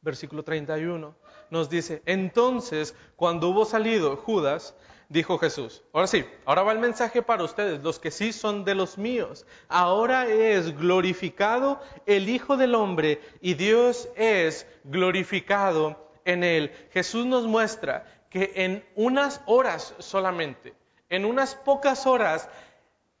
[0.00, 1.14] Versículo 31
[1.50, 4.74] nos dice, entonces cuando hubo salido Judas,
[5.08, 8.74] dijo Jesús, ahora sí, ahora va el mensaje para ustedes, los que sí son de
[8.74, 9.46] los míos.
[9.68, 16.72] Ahora es glorificado el Hijo del Hombre y Dios es glorificado en él.
[16.90, 20.72] Jesús nos muestra que en unas horas solamente,
[21.10, 22.48] en unas pocas horas,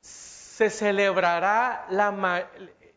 [0.00, 1.86] se celebrará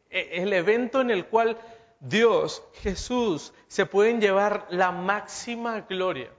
[0.09, 1.57] el evento en el cual
[1.99, 6.31] Dios, Jesús, se pueden llevar la máxima gloria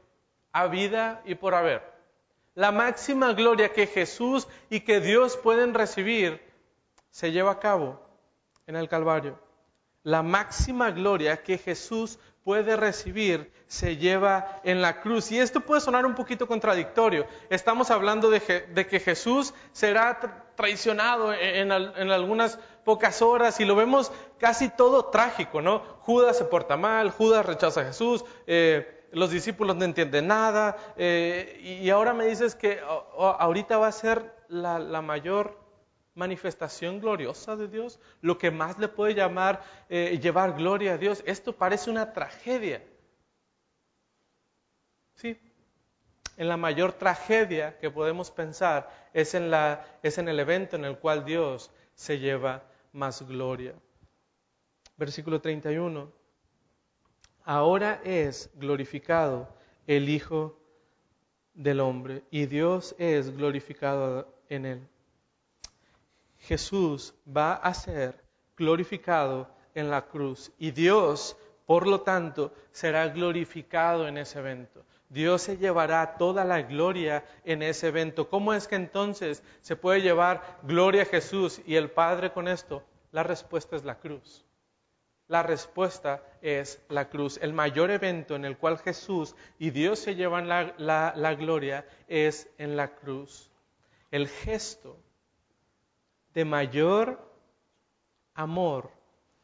[0.50, 1.82] a vida y por haber.
[2.54, 6.40] La máxima gloria que Jesús y que Dios pueden recibir
[7.10, 8.00] se lleva a cabo
[8.66, 9.38] en el Calvario.
[10.04, 15.32] La máxima gloria que Jesús puede recibir se lleva en la cruz.
[15.32, 17.26] Y esto puede sonar un poquito contradictorio.
[17.50, 24.68] Estamos hablando de, que Jesús será traicionado en, algunas pocas horas y lo vemos casi
[24.68, 25.80] todo trágico, ¿no?
[26.02, 31.58] Judas se porta mal, Judas rechaza a Jesús, eh, los discípulos no entienden nada eh,
[31.82, 32.80] y ahora me dices que
[33.18, 35.65] ahorita va a ser la mayor
[36.16, 41.22] manifestación gloriosa de Dios, lo que más le puede llamar eh, llevar gloria a Dios.
[41.26, 42.82] Esto parece una tragedia.
[45.14, 45.38] Sí,
[46.36, 50.84] en la mayor tragedia que podemos pensar es en, la, es en el evento en
[50.84, 53.74] el cual Dios se lleva más gloria.
[54.96, 56.10] Versículo 31.
[57.44, 59.54] Ahora es glorificado
[59.86, 60.58] el Hijo
[61.54, 64.88] del Hombre y Dios es glorificado en él.
[66.46, 68.22] Jesús va a ser
[68.56, 74.84] glorificado en la cruz y Dios, por lo tanto, será glorificado en ese evento.
[75.08, 78.28] Dios se llevará toda la gloria en ese evento.
[78.28, 82.84] ¿Cómo es que entonces se puede llevar gloria a Jesús y el Padre con esto?
[83.10, 84.44] La respuesta es la cruz.
[85.26, 87.40] La respuesta es la cruz.
[87.42, 92.48] El mayor evento en el cual Jesús y Dios se llevan la, la gloria es
[92.58, 93.50] en la cruz.
[94.12, 94.96] El gesto
[96.36, 97.18] de mayor
[98.34, 98.90] amor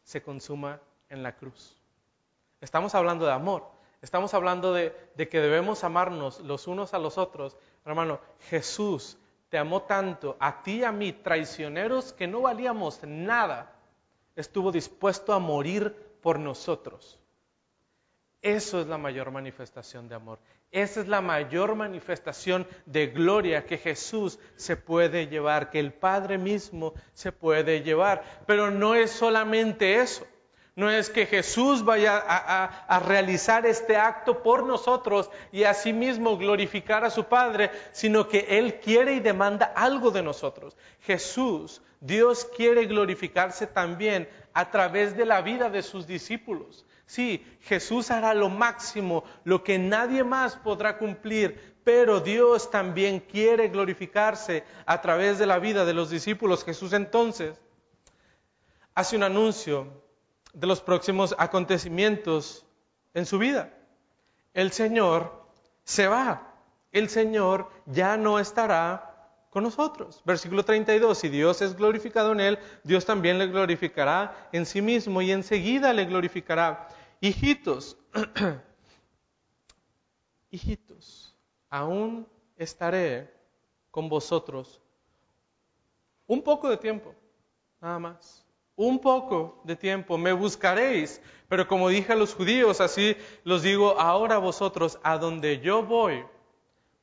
[0.03, 0.79] se consuma
[1.09, 1.75] en la cruz.
[2.61, 3.67] Estamos hablando de amor,
[4.03, 7.57] estamos hablando de, que debemos amarnos los unos a los otros.
[7.87, 9.17] Hermano, Jesús
[9.49, 13.73] te amó tanto, a ti y a mí, traicioneros que no valíamos nada,
[14.37, 17.19] estuvo dispuesto a morir por nosotros.
[18.43, 20.39] Eso es la mayor manifestación de amor.
[20.73, 26.39] Esa es la mayor manifestación de gloria que Jesús se puede llevar, que el Padre
[26.39, 28.25] mismo se puede llevar.
[28.47, 30.27] Pero no es solamente eso.
[30.75, 37.11] No es que Jesús vaya a, realizar este acto por nosotros y asimismo glorificar a
[37.11, 40.75] su Padre, sino que Él quiere y demanda algo de nosotros.
[41.01, 46.87] Jesús, Dios quiere glorificarse también a través de la vida de sus discípulos.
[47.13, 53.69] Sí, Jesús hará lo máximo, lo que nadie más podrá cumplir, pero Dios también quiere
[53.69, 56.65] glorificarse a través de la vida de los discípulos.
[56.65, 57.61] Jesús entonces
[58.95, 59.89] hace un anuncio
[60.55, 62.65] de los próximos acontecimientos
[63.13, 63.75] en su vida.
[64.55, 65.45] El Señor
[65.85, 66.55] se va,
[66.93, 69.13] el Señor ya no estará
[69.53, 70.23] con nosotros.
[70.25, 75.21] Versículo 32, si Dios es glorificado en él, Dios también le glorificará en sí mismo
[75.21, 76.89] y enseguida le glorificará
[77.23, 77.97] hijitos,
[80.51, 81.35] hijitos,
[81.71, 83.33] aún estaré
[83.91, 84.83] con vosotros
[86.27, 87.15] un poco de tiempo,
[87.81, 88.45] nada más.
[88.75, 94.01] Un poco de tiempo, me buscaréis, pero como dije a los judíos, así los digo
[94.01, 96.25] ahora vosotros, a donde yo voy,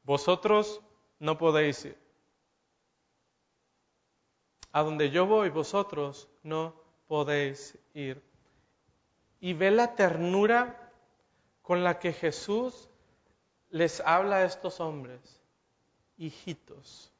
[0.03, 0.81] vosotros
[1.19, 1.97] no podéis ir.
[4.71, 6.73] A donde yo voy, vosotros no
[7.07, 8.28] podéis ir.
[9.39, 10.91] Y ve la ternura
[11.61, 12.89] con la que Jesús
[13.69, 15.41] les habla a estos hombres,
[16.17, 17.13] hijitos.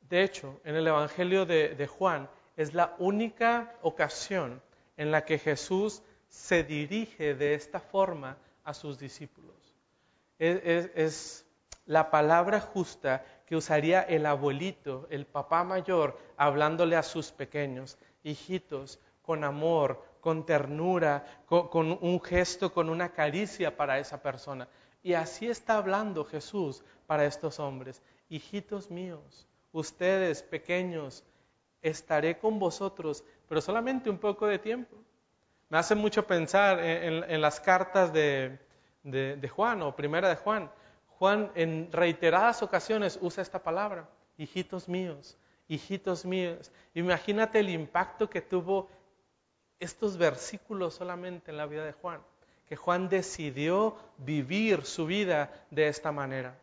[0.00, 4.60] De hecho, en el Evangelio de, Juan es la única ocasión
[4.96, 9.56] en la que Jesús se dirige de esta forma a sus discípulos.
[10.38, 11.46] es,
[11.86, 19.00] la palabra justa que usaría el abuelito, el papá mayor, hablándole a sus pequeños, hijitos,
[19.22, 24.68] con amor, con ternura, con, un gesto, con una caricia para esa persona.
[25.02, 28.02] Y así está hablando Jesús para estos hombres.
[28.28, 31.24] Hijitos míos, ustedes pequeños,
[31.82, 34.96] estaré con vosotros, pero solamente un poco de tiempo.
[35.68, 38.58] Me hace mucho pensar en, las cartas de,
[39.02, 40.70] de Juan o primera de Juan.
[41.20, 45.36] Juan en reiteradas ocasiones usa esta palabra, hijitos míos,
[45.68, 46.72] hijitos míos.
[46.94, 48.88] Imagínate el impacto que tuvo
[49.80, 52.20] estos versículos solamente en la vida de Juan,
[52.68, 56.56] que Juan decidió vivir su vida de esta manera.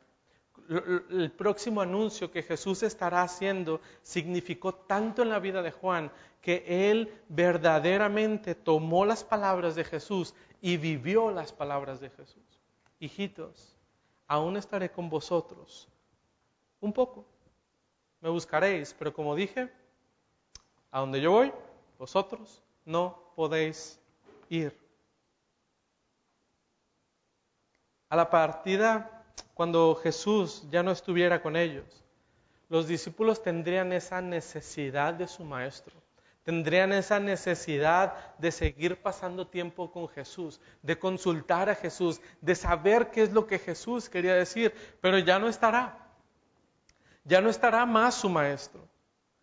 [0.69, 6.89] El próximo anuncio que Jesús estará haciendo significó tanto en la vida de Juan que
[6.89, 12.61] él verdaderamente tomó las palabras de Jesús y vivió las palabras de Jesús.
[12.99, 13.75] Hijitos,
[14.27, 15.87] aún estaré con vosotros.
[16.79, 17.25] Un poco.
[18.21, 19.71] Me buscaréis, pero como dije,
[20.91, 21.53] a donde yo voy,
[21.97, 23.99] vosotros no podéis
[24.49, 24.75] ir.
[28.09, 29.23] A la partida,
[29.53, 32.03] cuando Jesús ya no estuviera con ellos,
[32.69, 35.93] los discípulos tendrían esa necesidad de su maestro
[36.47, 43.11] tendrían esa necesidad de seguir pasando tiempo con Jesús, de consultar a Jesús, de saber
[43.11, 46.07] qué es lo que Jesús quería decir, pero ya no estará.
[47.25, 48.87] Ya no estará más su maestro.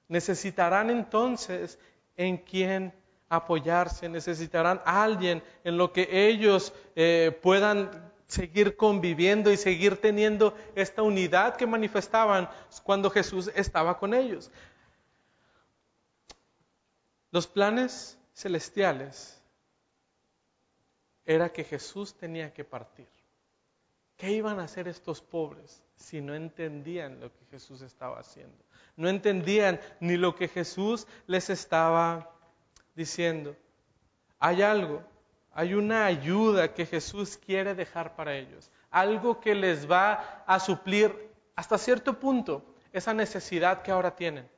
[0.08, 1.78] Necesitarán entonces
[2.16, 2.94] en quien
[3.28, 10.56] apoyarse, necesitarán a alguien en lo que ellos eh, puedan seguir conviviendo y seguir teniendo
[10.74, 12.48] esta unidad que manifestaban
[12.82, 14.50] cuando Jesús estaba con ellos.
[17.30, 19.40] Los planes celestiales
[21.24, 23.08] era que Jesús tenía que partir.
[24.16, 28.56] ¿Qué iban a hacer estos pobres si no entendían lo que Jesús estaba haciendo?
[28.96, 32.33] No entendían ni lo que Jesús les estaba
[32.94, 33.56] diciendo.
[34.38, 35.02] Hay algo,
[35.52, 41.30] hay una ayuda que Jesús quiere dejar para ellos, algo que les va a suplir
[41.56, 44.48] hasta cierto punto esa necesidad que ahora tienen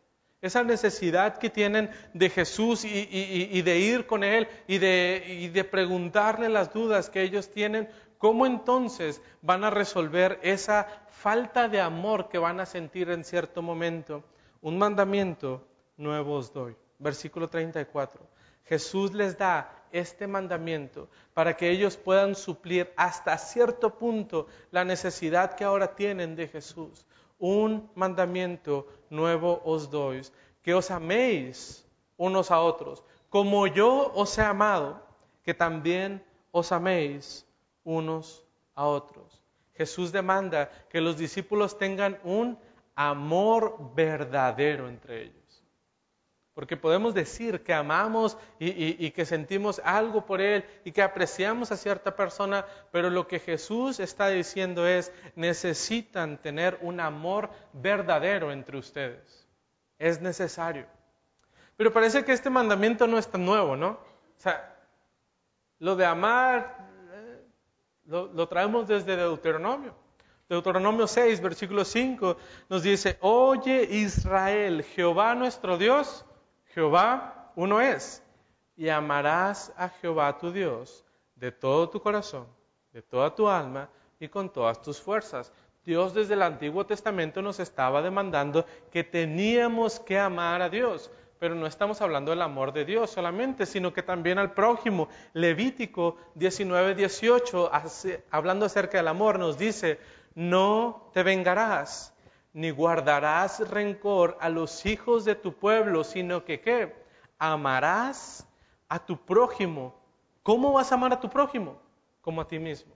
[0.47, 6.49] esa necesidad que tienen de Jesús y, de ir con Él y de, de preguntarle
[6.49, 12.39] las dudas que ellos tienen, ¿cómo entonces van a resolver esa falta de amor que
[12.39, 14.25] van a sentir en cierto momento?
[14.61, 16.77] Un mandamiento nuevo os doy.
[16.99, 18.21] Versículo 34.
[18.65, 25.55] Jesús les da este mandamiento para que ellos puedan suplir hasta cierto punto la necesidad
[25.55, 27.07] que ahora tienen de Jesús
[27.39, 30.23] un mandamiento nuevo os doy,
[30.63, 31.85] que os améis
[32.17, 35.03] unos a otros, como yo os he amado,
[35.45, 37.47] que también os améis
[37.85, 38.43] unos
[38.75, 39.43] a otros.
[39.75, 42.59] Jesús demanda que los discípulos tengan un
[42.95, 45.46] amor verdadero entre ellos.
[46.57, 51.77] Porque podemos decir que amamos y, que sentimos algo por Él y que apreciamos a
[51.77, 58.79] cierta persona, pero lo que Jesús está diciendo es, necesitan tener un amor verdadero entre
[58.79, 59.47] ustedes.
[59.99, 60.87] Es necesario.
[61.77, 63.89] Pero parece que este mandamiento no es tan nuevo, ¿no?
[63.89, 64.75] O sea,
[65.79, 67.45] lo de amar eh,
[68.07, 69.95] lo, lo traemos desde Deuteronomio.
[70.49, 72.39] Deuteronomio 6, versículo 5
[72.71, 76.25] nos dice, oye Israel, Jehová nuestro Dios,
[76.77, 78.23] Jehová uno es,
[78.77, 82.47] y amarás a Jehová tu Dios de todo tu corazón,
[82.93, 83.89] de toda tu alma
[84.21, 85.51] y con todas tus fuerzas.
[85.87, 91.55] Dios desde el Antiguo Testamento nos estaba demandando que teníamos que amar a Dios, pero
[91.55, 95.09] no estamos hablando del amor de Dios solamente, sino que también al prójimo.
[95.33, 97.71] Levítico 19, 18,
[98.31, 99.99] hablando acerca del amor, nos dice,
[100.35, 102.13] no te vengarás
[102.57, 106.97] ni guardarás rencor a los hijos de tu pueblo, sino que ¿qué?
[107.39, 108.47] Amarás
[108.89, 109.95] a tu prójimo.
[110.43, 111.77] ¿Cómo vas a amar a tu prójimo?
[112.23, 112.95] Como a ti mismo.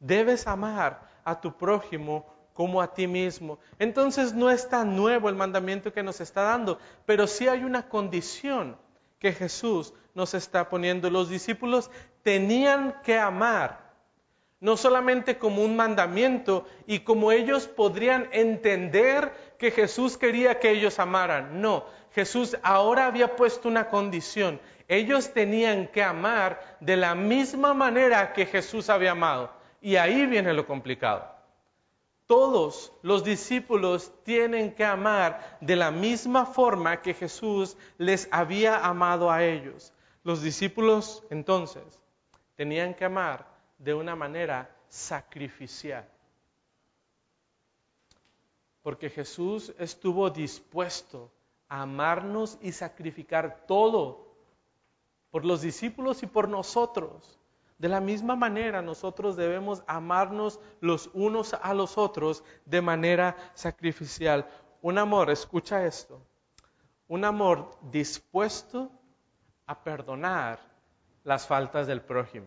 [0.00, 2.24] Debes amar a tu prójimo
[2.54, 3.58] como a ti mismo.
[3.78, 7.90] Entonces no es tan nuevo el mandamiento que nos está dando, pero sí hay una
[7.90, 8.78] condición
[9.18, 11.10] que Jesús nos está poniendo.
[11.10, 11.90] Los discípulos
[12.22, 13.85] tenían que amar,
[14.66, 20.98] no solamente como un mandamiento y como ellos podrían entender que Jesús quería que ellos
[20.98, 21.60] amaran.
[21.60, 24.60] No, Jesús ahora había puesto una condición.
[24.88, 29.52] Ellos tenían que amar de la misma manera que Jesús había amado.
[29.80, 31.32] Y ahí viene lo complicado.
[32.26, 39.30] Todos los discípulos tienen que amar de la misma forma que Jesús les había amado
[39.30, 39.92] a ellos.
[40.24, 41.84] Los discípulos entonces
[42.56, 46.08] tenían que amar de una manera sacrificial.
[48.82, 51.30] Porque Jesús estuvo dispuesto
[51.68, 54.26] a amarnos y sacrificar todo
[55.30, 57.38] por los discípulos y por nosotros.
[57.78, 64.48] De la misma manera, nosotros debemos amarnos los unos a los otros de manera sacrificial.
[64.80, 66.22] Un amor, escucha esto,
[67.08, 68.90] un amor dispuesto
[69.66, 70.58] a perdonar
[71.24, 72.46] las faltas del prójimo.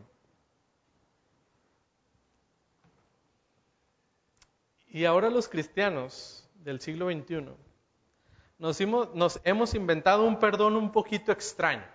[4.90, 7.46] Y ahora los cristianos del siglo XXI
[8.60, 11.86] nos, hemos inventado un perdón un poquito extraño.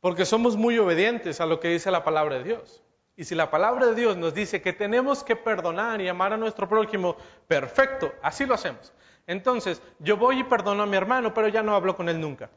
[0.00, 2.82] Porque somos muy obedientes a lo que dice la palabra de Dios.
[3.16, 6.36] Y si la palabra de Dios nos dice que tenemos que perdonar y amar a
[6.36, 7.16] nuestro prójimo,
[7.46, 8.92] perfecto, así lo hacemos.
[9.26, 12.50] Entonces, yo voy y perdono a mi hermano, pero ya no hablo con él nunca.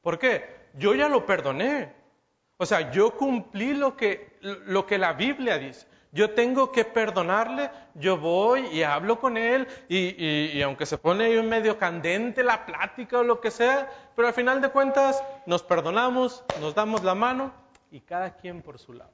[0.00, 0.68] ¿Por qué?
[0.74, 1.94] Yo ya lo perdoné.
[2.56, 5.86] O sea, yo cumplí lo que, lo que la Biblia dice.
[6.18, 11.36] Yo tengo que perdonarle, yo voy y hablo con él y, aunque se pone ahí
[11.36, 15.62] un medio candente la plática o lo que sea, pero al final de cuentas nos
[15.62, 17.52] perdonamos, nos damos la mano
[17.92, 19.12] y cada quien por su lado.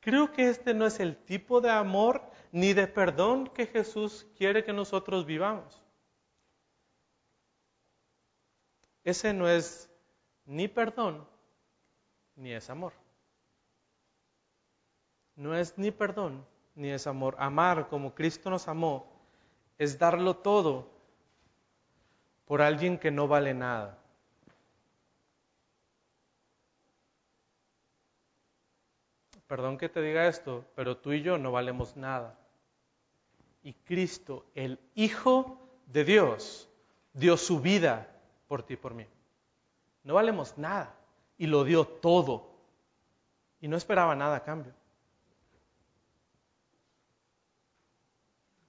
[0.00, 4.64] Creo que este no es el tipo de amor ni de perdón que Jesús quiere
[4.64, 5.80] que nosotros vivamos.
[9.04, 9.88] Ese no es
[10.46, 11.28] ni perdón
[12.34, 12.92] ni es amor
[15.40, 17.34] no es ni perdón ni es amor.
[17.38, 19.10] Amar como Cristo nos amó
[19.78, 20.86] es darlo todo
[22.44, 23.96] por alguien que no vale nada.
[29.46, 32.38] Perdón que te diga esto, pero tú y yo no valemos nada.
[33.62, 36.68] Y Cristo, el Hijo de Dios,
[37.14, 38.08] dio su vida
[38.46, 39.06] por ti y por mí.
[40.04, 40.94] No valemos nada.
[41.38, 42.50] Y lo dio todo.
[43.60, 44.74] Y no esperaba nada a cambio.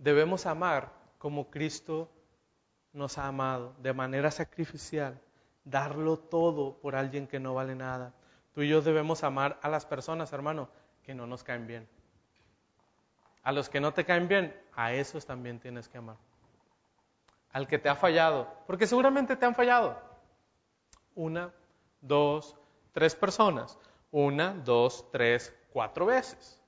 [0.01, 2.09] Debemos amar como Cristo
[2.91, 5.21] nos ha amado, de manera sacrificial,
[5.63, 8.11] darlo todo por alguien que no vale nada.
[8.51, 10.69] Tú y yo debemos amar a las personas, hermano,
[11.03, 11.87] que no nos caen bien.
[13.43, 16.17] A los que no te caen bien, a esos también tienes que amar.
[17.53, 20.01] Al que te ha fallado, porque seguramente te han fallado.
[21.13, 21.53] Una,
[22.01, 22.57] dos,
[22.91, 23.77] tres personas.
[24.09, 26.59] Una, dos, tres, cuatro veces.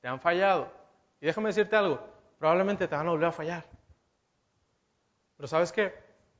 [0.00, 0.70] Te han fallado.
[1.20, 3.64] Y déjame decirte algo, probablemente te van a volver a fallar.
[5.36, 5.94] Pero sabes qué?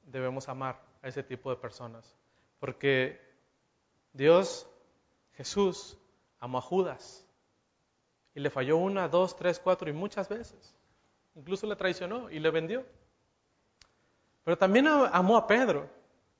[0.05, 2.17] Debemos amar a ese tipo de personas.
[2.59, 3.21] Porque
[4.13, 4.67] Dios,
[5.35, 5.99] Jesús,
[6.41, 7.27] amó a Judas.
[8.35, 10.75] Y le falló una, dos, tres, cuatro y muchas veces.
[11.35, 12.85] Incluso le traicionó y le vendió.
[14.45, 15.89] Pero también amó a Pedro.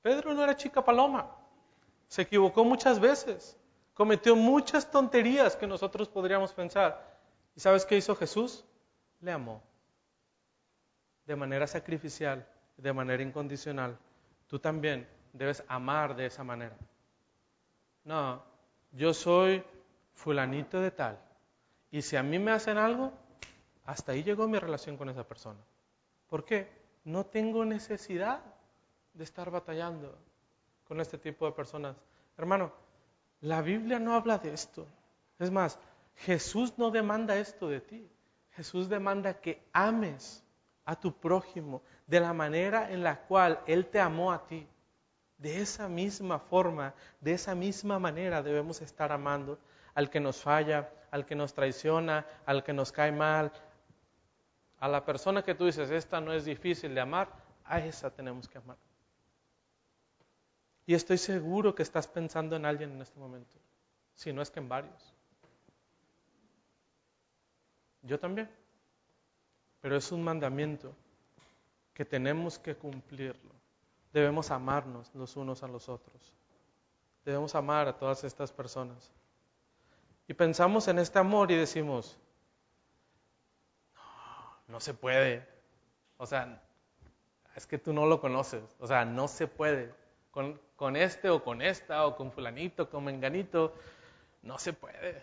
[0.01, 1.35] Pedro no era chica paloma.
[2.07, 3.57] Se equivocó muchas veces.
[3.93, 7.19] Cometió muchas tonterías que nosotros podríamos pensar.
[7.55, 8.63] ¿Y sabes qué hizo Jesús?
[9.21, 9.61] Le amó
[11.25, 12.47] de manera sacrificial,
[12.77, 13.97] de manera incondicional.
[14.47, 16.75] Tú también debes amar de esa manera.
[18.05, 18.41] No,
[18.91, 19.63] yo soy
[20.13, 21.19] fulanito de tal.
[21.91, 23.11] Y si a mí me hacen algo,
[23.85, 25.59] hasta ahí llegó mi relación con esa persona.
[26.27, 26.69] ¿Por qué?
[27.03, 28.41] No tengo necesidad
[29.13, 30.17] de estar batallando
[30.87, 31.95] con este tipo de personas.
[32.37, 32.71] Hermano,
[33.41, 34.87] la Biblia no habla de esto.
[35.39, 35.79] Es más,
[36.15, 38.09] Jesús no demanda esto de ti.
[38.57, 40.43] Jesús demanda que ames
[40.83, 44.67] a tu prójimo de la manera en la cual Él te amó a ti.
[45.37, 49.59] De esa misma forma, de esa misma manera debemos estar amando
[49.93, 53.51] al que nos falla, al que nos traiciona, al que nos cae mal,
[54.79, 57.29] a la persona que tú dices, esta no es difícil de amar,
[57.63, 58.77] a esa tenemos que amar.
[60.87, 63.59] Y estoy seguro que estás pensando en alguien en este momento,
[64.15, 65.16] si no es que en varios.
[68.07, 68.49] Yo también.
[69.81, 70.93] Pero es un mandamiento
[71.93, 73.51] que tenemos que cumplirlo.
[74.13, 76.33] Debemos amarnos los unos a los otros.
[77.25, 79.11] Debemos amar a todas estas personas.
[80.27, 82.17] Y pensamos en este amor y decimos,
[83.95, 85.47] no, no se puede.
[86.17, 86.61] O sea,
[87.55, 88.63] es que tú no lo conoces.
[88.79, 89.93] O sea, no se puede.
[90.31, 93.73] Con, con este o con esta o con fulanito, con menganito,
[94.41, 95.17] no se puede.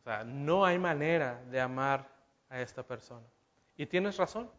[0.00, 2.19] O sea, no hay manera de amar
[2.50, 3.26] a esta persona.
[3.76, 4.50] Y tienes razón.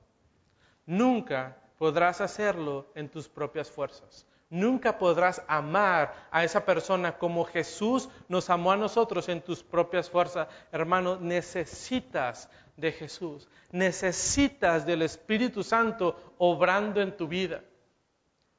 [0.86, 4.26] Nunca podrás hacerlo en tus propias fuerzas.
[4.50, 10.10] Nunca podrás amar a esa persona como Jesús nos amó a nosotros en tus propias
[10.10, 10.48] fuerzas.
[10.72, 13.48] Hermano, necesitas de Jesús.
[13.72, 17.62] Necesitas del Espíritu Santo obrando en tu vida.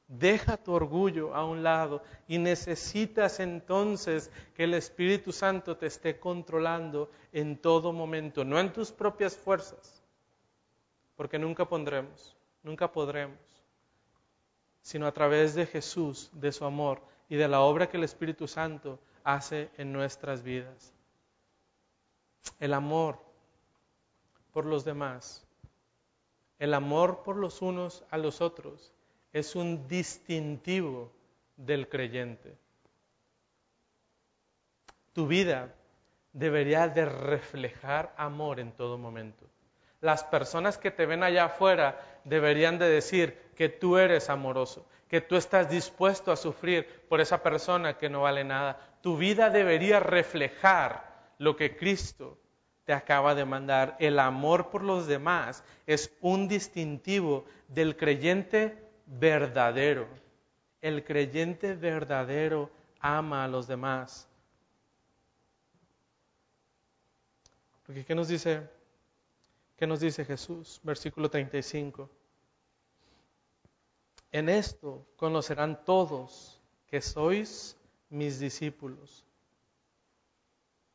[0.07, 6.19] Deja tu orgullo a un lado y necesitas entonces que el Espíritu Santo te esté
[6.19, 10.03] controlando en todo momento, no en tus propias fuerzas,
[11.15, 13.53] porque nunca pondremos, nunca podremos
[14.83, 18.47] sino a través de Jesús, de su amor y de la obra que el Espíritu
[18.47, 20.93] Santo hace en nuestras vidas.
[22.59, 23.17] El amor
[24.51, 25.47] por los demás,
[26.59, 28.91] el amor por los unos a los otros,
[29.33, 31.11] es un distintivo
[31.57, 32.55] del creyente.
[35.11, 35.73] Tu vida
[36.31, 39.45] debería de reflejar amor en todo momento
[40.03, 45.21] las personas que te ven allá afuera deberían de decir que tú eres amoroso, que
[45.21, 48.77] tú estás dispuesto a sufrir por esa persona que no vale nada.
[49.01, 52.37] Tu vida debería reflejar lo que Cristo
[52.83, 53.95] te acaba de mandar.
[53.97, 60.07] El amor por los demás es un distintivo del creyente verdadero.
[60.81, 64.27] El creyente verdadero ama a los demás.
[67.85, 68.69] Porque ¿qué nos dice
[69.83, 70.79] ¿Qué nos dice Jesús?
[70.83, 72.09] Versículo 35.
[74.31, 77.75] En esto conocerán todos que sois
[78.09, 79.25] mis discípulos.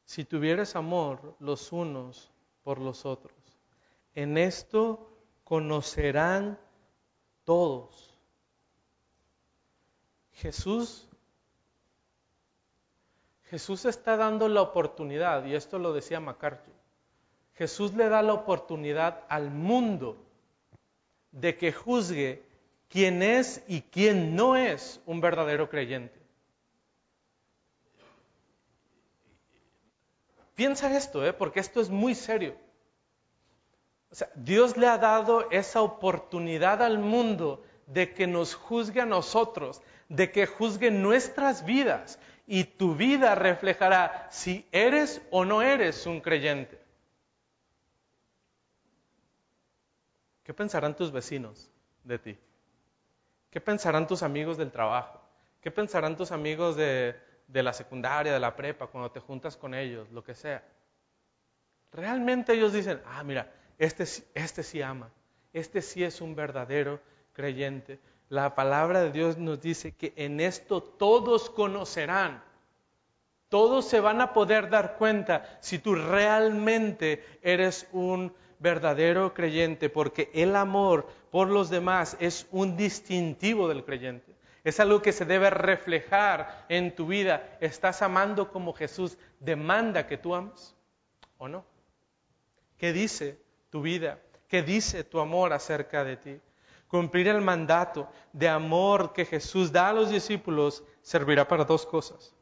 [0.06, 2.30] Si tuvieres amor los unos
[2.62, 3.36] por los otros.
[4.14, 5.12] En esto
[5.44, 6.58] conocerán
[7.48, 8.14] todos.
[10.34, 11.08] Jesús
[13.44, 16.74] Jesús está dando la oportunidad, y esto lo decía MacArthur,
[17.54, 20.18] Jesús le da la oportunidad al mundo
[21.32, 22.42] de que juzgue
[22.90, 26.20] quién es y quién no es un verdadero creyente.
[30.54, 31.32] Piensa esto, ¿eh?
[31.32, 32.67] porque esto es muy serio.
[34.34, 40.32] Dios le ha dado esa oportunidad al mundo de que nos juzgue a nosotros, de
[40.32, 46.80] que juzgue nuestras vidas, y tu vida reflejará si eres o no eres un creyente.
[50.42, 51.70] ¿Qué pensarán tus vecinos
[52.04, 52.38] de ti?
[53.50, 55.20] ¿Qué pensarán tus amigos del trabajo?
[55.60, 60.10] ¿Qué pensarán tus amigos de, la secundaria, de la prepa, cuando te juntas con ellos,
[60.10, 60.64] lo que sea?
[61.92, 64.04] Realmente ellos dicen, ah, mira, este,
[64.34, 65.10] este sí ama,
[65.52, 67.00] este sí es un verdadero
[67.32, 67.98] creyente.
[68.28, 72.42] La palabra de Dios nos dice que en esto todos conocerán,
[73.48, 80.30] todos se van a poder dar cuenta si tú realmente eres un verdadero creyente, porque
[80.34, 84.34] el amor por los demás es un distintivo del creyente.
[84.64, 87.56] Es algo que se debe reflejar en tu vida.
[87.60, 90.74] ¿Estás amando como Jesús demanda que tú ames
[91.38, 91.64] o no?
[92.76, 93.38] ¿Qué dice
[93.70, 94.18] tu vida?
[94.48, 96.40] ¿Qué dice tu amor acerca de ti?
[96.88, 102.34] Cumplir el mandato de amor que Jesús da a los discípulos servirá para dos cosas.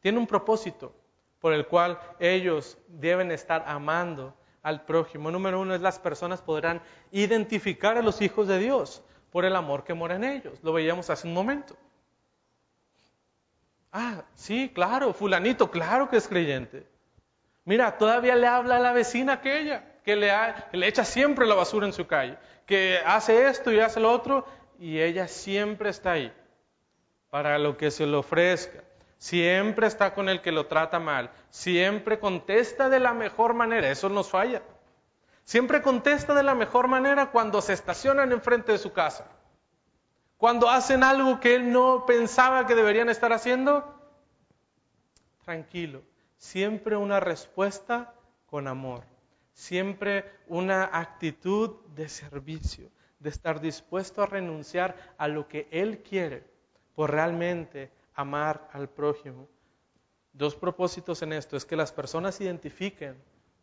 [0.00, 0.94] Tiene un propósito
[1.40, 5.30] por el cual ellos deben estar amando al prójimo.
[5.30, 9.84] Número uno es las personas podrán identificar a los hijos de Dios por el amor
[9.84, 10.58] que mora en ellos.
[10.62, 11.76] Lo veíamos hace un momento.
[13.92, 16.86] Ah, sí, claro, fulanito, claro que es creyente.
[17.64, 21.92] Mira, todavía le habla a la vecina aquella, que le, echa siempre la basura en
[21.92, 24.46] su calle, que hace esto y hace lo otro,
[24.78, 26.32] y ella siempre está ahí
[27.28, 28.84] para lo que se le ofrezca
[29.18, 34.08] siempre está con el que lo trata mal, siempre contesta de la mejor manera, eso
[34.08, 34.62] nos falla.
[35.44, 39.26] Siempre contesta de la mejor manera cuando se estacionan enfrente de su casa.
[40.36, 43.92] Cuando hacen algo que él no pensaba que deberían estar haciendo,
[45.44, 46.02] tranquilo.
[46.36, 48.14] Siempre una respuesta
[48.46, 49.02] con amor.
[49.58, 56.44] Siempre una actitud de servicio, de estar dispuesto a renunciar a lo que él quiere
[56.94, 59.48] por realmente amar al prójimo.
[60.32, 63.16] Dos propósitos en esto, es que las personas identifiquen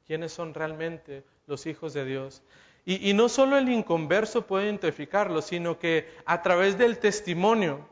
[0.06, 2.44] quiénes son realmente los hijos de Dios.
[2.84, 7.88] Y, no solo el inconverso puede identificarlo, sino que a través del testimonio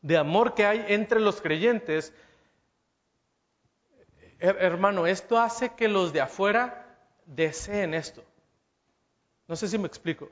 [0.00, 2.14] de amor que hay entre los creyentes,
[4.38, 6.86] hermano, esto hace que los de afuera
[7.34, 8.22] deseen esto.
[9.46, 10.30] No sé si me explico.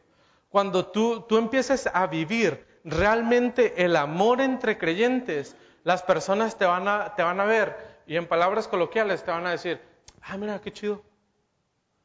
[0.49, 6.88] Cuando tú, tú empieces a vivir realmente el amor entre creyentes, las personas te van,
[6.88, 9.80] a, te van a ver y en palabras coloquiales te van a decir,
[10.22, 11.03] ah, mira, qué chido.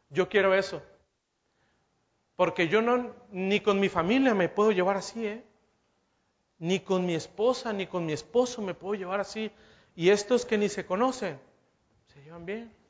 [0.09, 0.81] Yo quiero eso.
[2.35, 5.43] Porque yo no, ni con mi familia me puedo llevar así, ¿eh?
[6.59, 9.51] Ni con mi esposa, ni con mi esposo me puedo llevar así.
[9.95, 11.39] Y estos que ni se conocen,
[12.07, 12.82] se llevan bien.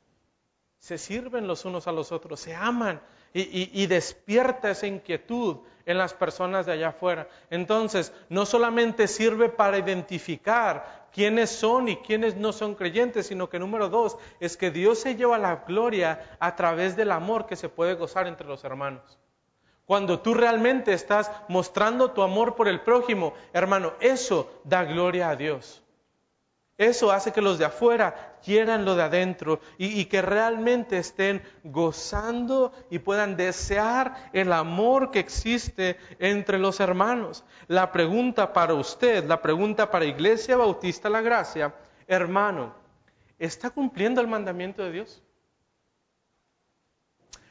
[0.84, 3.00] Se sirven los unos a los otros, se aman
[3.32, 7.26] y, despierta esa inquietud en las personas de allá afuera.
[7.48, 13.58] Entonces, no solamente sirve para identificar quiénes son y quiénes no son creyentes, sino que
[13.58, 17.70] número dos, es que Dios se lleva la gloria a través del amor que se
[17.70, 19.18] puede gozar entre los hermanos.
[19.86, 25.36] Cuando tú realmente estás mostrando tu amor por el prójimo, hermano, eso da gloria a
[25.36, 25.82] Dios.
[26.76, 32.72] Eso hace que los de afuera quieran lo de adentro y, que realmente estén gozando
[32.90, 37.44] y puedan desear el amor que existe entre los hermanos.
[37.68, 41.72] La pregunta para usted, la pregunta para Iglesia Bautista La Gracia,
[42.08, 42.74] hermano,
[43.38, 45.22] ¿está cumpliendo el mandamiento de Dios?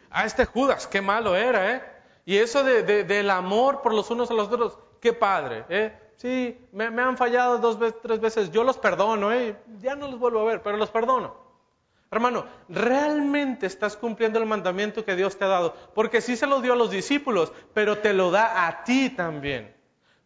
[0.10, 1.82] Ah, este Judas, qué malo era, ¿eh?
[2.26, 6.03] Y eso de, del amor por los unos a los otros, qué padre, ¿eh?
[6.24, 9.58] Sí, me, han fallado dos, veces, tres veces, yo los perdono, ¿eh?
[9.80, 11.36] ya no los vuelvo a ver, pero los perdono.
[12.10, 15.76] Hermano, ¿realmente estás cumpliendo el mandamiento que Dios te ha dado?
[15.94, 19.76] Porque sí se lo dio a los discípulos, pero te lo da a ti también.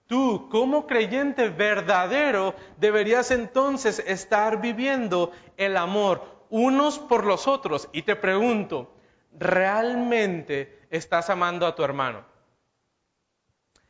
[0.05, 6.21] Tú, como creyente verdadero, deberías entonces estar viviendo el amor
[6.51, 7.89] unos por los otros.
[7.91, 8.93] Y te pregunto,
[9.33, 12.36] ¿realmente estás amando a tu hermano?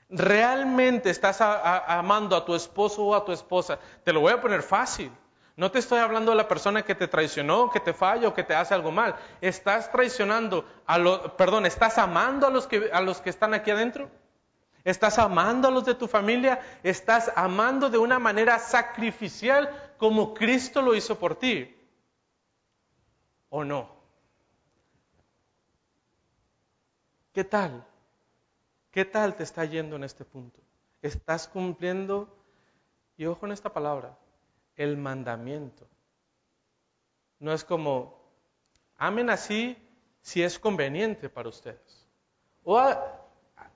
[0.10, 3.78] ¿Realmente estás amando a tu esposo o a tu esposa?
[4.04, 5.12] Te lo voy a poner fácil.
[5.58, 8.44] No te estoy hablando de la persona que te traicionó, que te falla o que
[8.44, 9.16] te hace algo mal.
[9.42, 13.72] Estás traicionando a los, perdón, estás amando a los que a los que están aquí
[13.72, 14.10] adentro.
[14.84, 20.82] Estás amando a los de tu familia, estás amando de una manera sacrificial como Cristo
[20.82, 21.76] lo hizo por ti.
[23.50, 23.90] ¿O no?
[27.34, 27.86] ¿Qué tal?
[28.92, 30.60] ¿Qué tal te está yendo en este punto?
[31.02, 32.36] ¿Estás cumpliendo,
[33.16, 34.18] y ojo en esta palabra,
[34.76, 35.88] el mandamiento?
[37.40, 38.20] No es como,
[38.98, 39.78] amen así
[40.22, 42.08] si es conveniente para ustedes.
[42.64, 42.80] O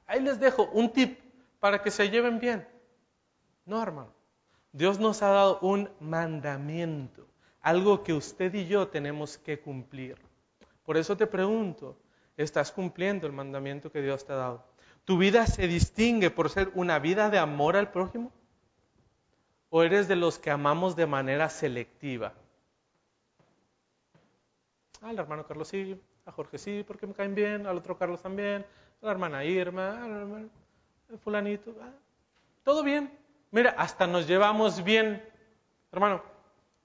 [0.07, 1.20] ahí les dejo un tip
[1.59, 2.68] para que se lleven bien.
[3.66, 4.12] No, hermano.
[4.74, 7.28] Dios nos ha dado un mandamiento,
[7.62, 10.18] algo que usted y yo tenemos que cumplir.
[10.84, 11.97] Por eso te pregunto,
[12.38, 14.70] ¿estás cumpliendo el mandamiento que Dios te ha dado?
[15.06, 18.32] ¿Tu vida se distingue por ser una vida de amor al prójimo?
[19.70, 22.34] ¿O eres de los que amamos de manera selectiva?
[25.02, 28.66] Al hermano Carlos sí, a Jorge sí, porque me caen bien, al otro Carlos también,
[29.02, 30.49] a la hermana Irma, al hermano
[31.18, 31.74] fulanito.
[32.64, 33.18] Todo bien.
[33.49, 35.24] Mira, hasta nos llevamos bien.
[35.91, 36.22] Hermano,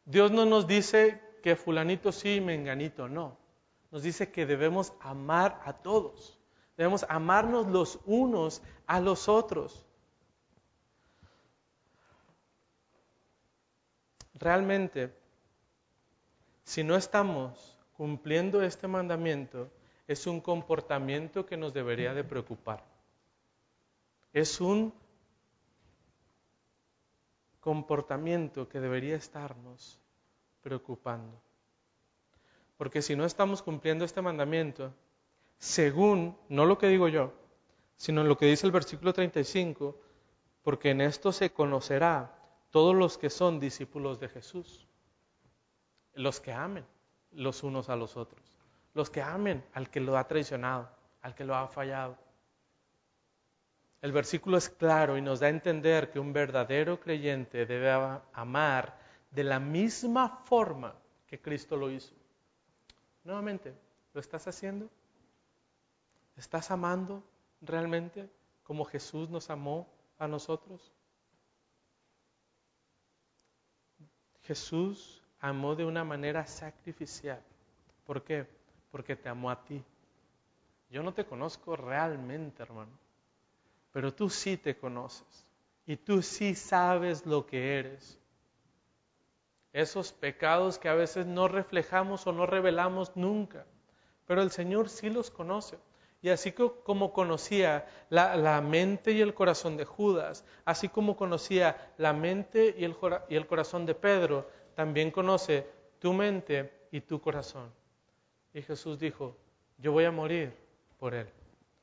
[0.05, 3.37] Dios no nos dice que fulanito sí, menganito no.
[3.91, 6.39] Nos dice que debemos amar a todos.
[6.77, 9.85] Debemos amarnos los unos a los otros.
[14.35, 15.15] Realmente,
[16.65, 19.71] si no estamos cumpliendo este mandamiento,
[20.07, 22.85] es un comportamiento que nos debería de preocupar.
[24.33, 24.93] Es un
[27.61, 29.99] comportamiento que debería estarnos
[30.61, 31.41] preocupando.
[32.77, 34.93] Porque si no estamos cumpliendo este mandamiento,
[35.59, 37.33] según, no lo que digo yo,
[37.97, 39.99] sino lo que dice el versículo 35,
[40.63, 42.37] porque en esto se conocerá
[42.71, 44.87] todos los que son discípulos de Jesús,
[46.15, 46.85] los que amen
[47.33, 48.43] los unos a los otros,
[48.95, 50.89] los que amen al que lo ha traicionado,
[51.23, 52.19] al que lo ha fallado.
[54.03, 57.91] El versículo es claro y nos da a entender que un verdadero creyente debe
[58.33, 58.99] amar
[59.31, 60.95] de la misma forma
[61.27, 62.15] que Cristo lo hizo.
[63.25, 63.75] Nuevamente,
[64.13, 64.89] ¿lo estás haciendo?
[66.37, 67.23] ¿Estás amando
[67.61, 68.31] realmente
[68.63, 70.93] como Jesús nos amó a nosotros?
[74.43, 77.43] Jesús amó de una manera sacrificial.
[78.05, 78.47] ¿Por qué?
[78.91, 79.83] Porque te amó a ti.
[80.91, 82.97] Yo no te conozco realmente, hermano,
[83.93, 85.47] pero tú sí te conoces
[85.85, 88.21] y tú sí sabes lo que eres.
[89.73, 93.67] Esos pecados que a veces no reflejamos o no revelamos nunca,
[94.27, 95.79] pero el Señor sí los conoce.
[96.23, 102.13] Y así como conocía la, mente y el corazón de Judas, así como conocía la
[102.13, 102.97] mente y el,
[103.29, 105.67] y el corazón de Pedro, también conoce
[105.99, 107.71] tu mente y tu corazón.
[108.53, 109.37] Y Jesús dijo,
[109.79, 110.53] yo voy a morir
[110.99, 111.29] por él.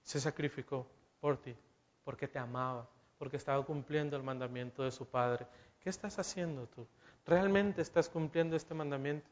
[0.02, 0.88] Se sacrificó
[1.20, 1.56] por ti,
[2.04, 5.46] porque te amaba, porque estaba cumpliendo el mandamiento de su Padre.
[5.80, 6.86] ¿Qué estás haciendo tú?
[7.26, 9.30] ¿Realmente estás cumpliendo este mandamiento?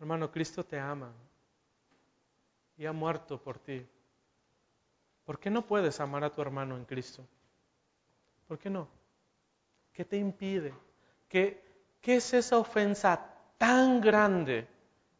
[0.00, 1.12] Hermano, Cristo te ama
[2.78, 3.86] y ha muerto por ti.
[5.26, 7.22] ¿Por qué no puedes amar a tu hermano en Cristo?
[8.48, 8.88] ¿Por qué no?
[9.92, 10.72] ¿Qué te impide?
[11.28, 11.62] ¿Qué,
[12.00, 13.20] qué es esa ofensa
[13.58, 14.66] tan grande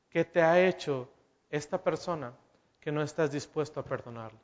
[0.08, 1.10] que te ha hecho
[1.50, 2.32] esta persona
[2.80, 4.40] que no estás dispuesto a perdonarle?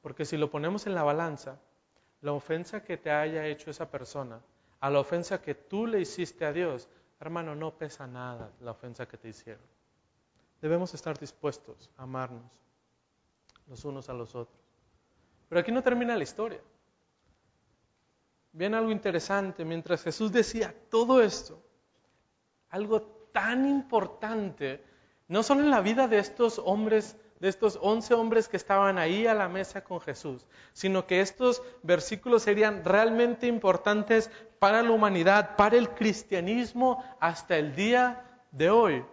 [0.00, 1.58] Porque si lo ponemos en la balanza,
[2.20, 4.40] la ofensa que te haya hecho esa persona
[4.80, 6.88] a la ofensa que tú le hiciste a Dios,
[7.20, 9.64] hermano, no pesa nada la ofensa que te hicieron.
[10.60, 12.50] Debemos estar dispuestos a amarnos
[13.66, 14.58] los unos a los otros.
[15.48, 16.60] Pero aquí no termina la historia.
[18.52, 21.62] Viene algo interesante, mientras Jesús decía todo esto,
[22.70, 23.02] algo
[23.32, 24.84] tan importante,
[25.28, 29.26] no solo en la vida de estos hombres de estos once hombres que estaban ahí
[29.26, 34.30] a la mesa con Jesús, sino que estos versículos serían realmente importantes
[34.60, 39.04] para la humanidad, para el cristianismo hasta el día de hoy.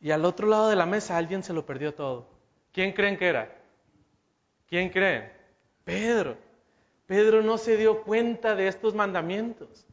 [0.00, 2.26] Y al otro lado de la mesa alguien se lo perdió todo.
[2.72, 3.54] ¿Quién creen que era?
[4.68, 5.30] ¿Quién creen?
[5.84, 6.38] Pedro.
[7.06, 9.86] Pedro no se dio cuenta de estos mandamientos.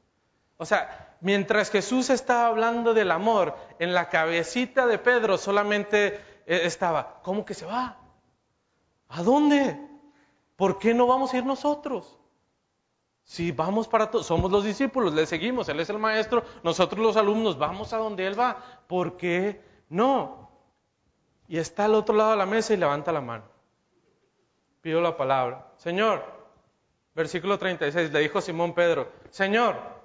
[0.55, 6.15] O sea, mientras Jesús estaba hablando del amor, en la cabecita de Pedro solamente
[6.45, 7.97] eh, estaba, ¿cómo que se va?
[9.09, 9.86] ¿A dónde?
[10.57, 12.17] ¿Por qué no vamos a ir nosotros?
[13.23, 17.15] Si vamos para todos, somos los discípulos, le seguimos, Él es el maestro, nosotros los
[17.15, 18.57] alumnos vamos a donde Él va.
[18.87, 20.49] ¿Por qué no?
[21.47, 23.45] Y está al otro lado de la mesa y levanta la mano.
[24.81, 25.71] Pido la palabra.
[25.77, 26.21] Señor,
[27.15, 29.97] versículo 36, le dijo Simón Pedro, Señor,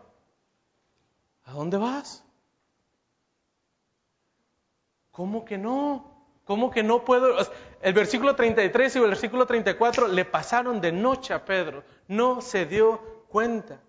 [1.45, 2.25] ¿A dónde vas?
[5.11, 6.12] ¿Cómo que no?
[6.53, 7.35] ¿Cómo que no puedo?
[7.81, 11.83] El versículo 33 y el versículo 34 le pasaron de noche a Pedro.
[12.09, 13.81] No se dio cuenta.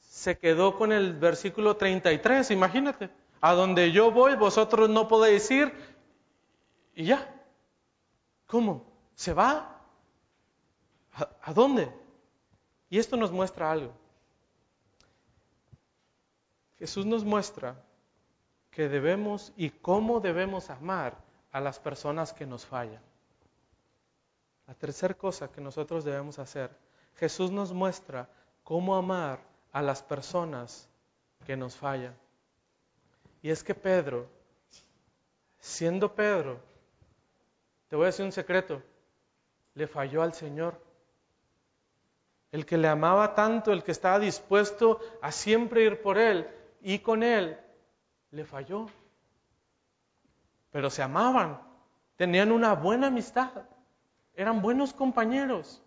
[0.00, 3.08] Se quedó con el versículo 33, imagínate.
[3.40, 5.72] A donde yo voy, vosotros no podéis ir.
[6.94, 7.26] Y ya.
[8.46, 8.84] ¿Cómo?
[9.14, 9.80] ¿Se va?
[11.14, 11.90] ¿A, a dónde?
[12.90, 13.94] Y esto nos muestra algo.
[16.78, 17.82] Jesús nos muestra
[18.76, 21.16] que debemos y cómo debemos amar
[21.50, 23.00] a las personas que nos fallan.
[24.66, 26.70] La tercera cosa que nosotros debemos hacer,
[27.14, 28.28] Jesús nos muestra
[28.62, 29.40] cómo amar
[29.72, 30.90] a las personas
[31.46, 32.14] que nos fallan.
[33.40, 34.28] Y es que Pedro,
[35.58, 36.60] siendo Pedro,
[37.88, 38.82] te voy a decir un secreto,
[39.72, 40.78] le falló al Señor.
[42.52, 46.46] El que le amaba tanto, el que estaba dispuesto a siempre ir por él,
[46.82, 47.58] y con él
[48.36, 48.86] le falló.
[50.70, 51.60] Pero se amaban,
[52.16, 53.50] tenían una buena amistad,
[54.34, 55.82] eran buenos compañeros.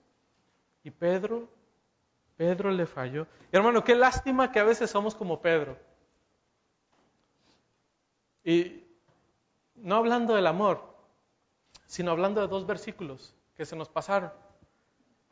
[0.83, 1.47] Y Pedro,
[2.35, 3.27] Pedro le falló.
[3.51, 5.77] Hermano, qué lástima que a veces somos como Pedro.
[8.43, 8.83] Y
[9.75, 10.81] no hablando del amor,
[11.85, 14.31] sino hablando de dos versículos que se nos pasaron.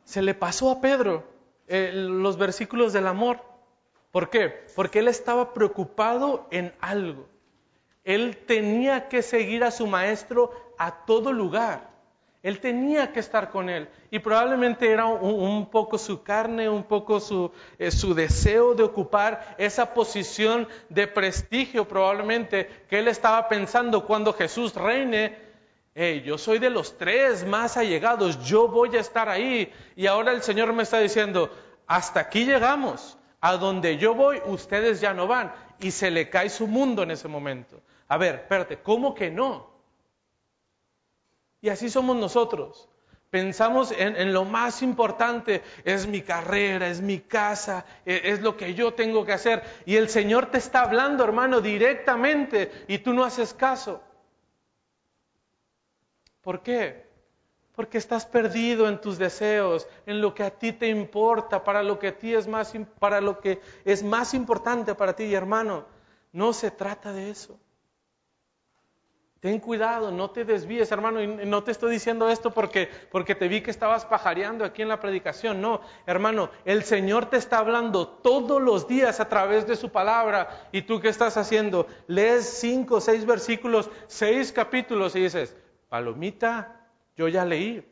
[0.04, 1.24] Se le pasó a Pedro
[1.68, 3.42] eh, los versículos del amor.
[4.12, 4.66] ¿Por qué?
[4.76, 7.28] Porque él estaba preocupado en algo.
[8.04, 11.90] Él tenía que seguir a su maestro a todo lugar.
[12.42, 13.90] Él tenía que estar con él.
[14.10, 19.56] Y probablemente era un, poco su carne, un poco su, eh, su, deseo de ocupar
[19.58, 25.38] esa posición de prestigio, probablemente, que él estaba pensando cuando Jesús reine.
[26.24, 29.74] yo soy de los tres más allegados, yo voy a estar ahí.
[29.98, 31.52] Y ahora el Señor me está diciendo,
[31.88, 35.54] hasta aquí llegamos a donde yo voy, ustedes ya no van.
[35.80, 37.82] Y se le cae su mundo en ese momento.
[38.08, 39.70] A ver, espérate, ¿cómo que no?
[41.62, 42.90] Y así somos nosotros.
[43.30, 48.74] Pensamos en, lo más importante, es mi carrera, es mi casa, es, es lo que
[48.74, 49.64] yo tengo que hacer.
[49.86, 54.02] Y el Señor te está hablando, hermano, directamente y tú no haces caso.
[56.42, 57.07] ¿Por qué?
[57.78, 62.00] Porque estás perdido en tus deseos, en lo que a ti te importa, para lo
[62.00, 65.86] que a ti es más, para lo que es más importante para ti, hermano.
[66.32, 67.60] No se trata de eso.
[69.42, 71.22] Ten cuidado, no te desvíes, hermano.
[71.22, 74.88] Y no te estoy diciendo esto porque, porque te vi que estabas pajareando aquí en
[74.88, 75.62] la predicación.
[75.62, 80.68] No, hermano, el Señor te está hablando todos los días a través de su palabra.
[80.72, 81.86] ¿Y tú qué estás haciendo?
[82.08, 85.56] Lees cinco, seis versículos, seis capítulos y dices,
[85.90, 86.77] palomita,
[87.18, 87.84] yo ya leí.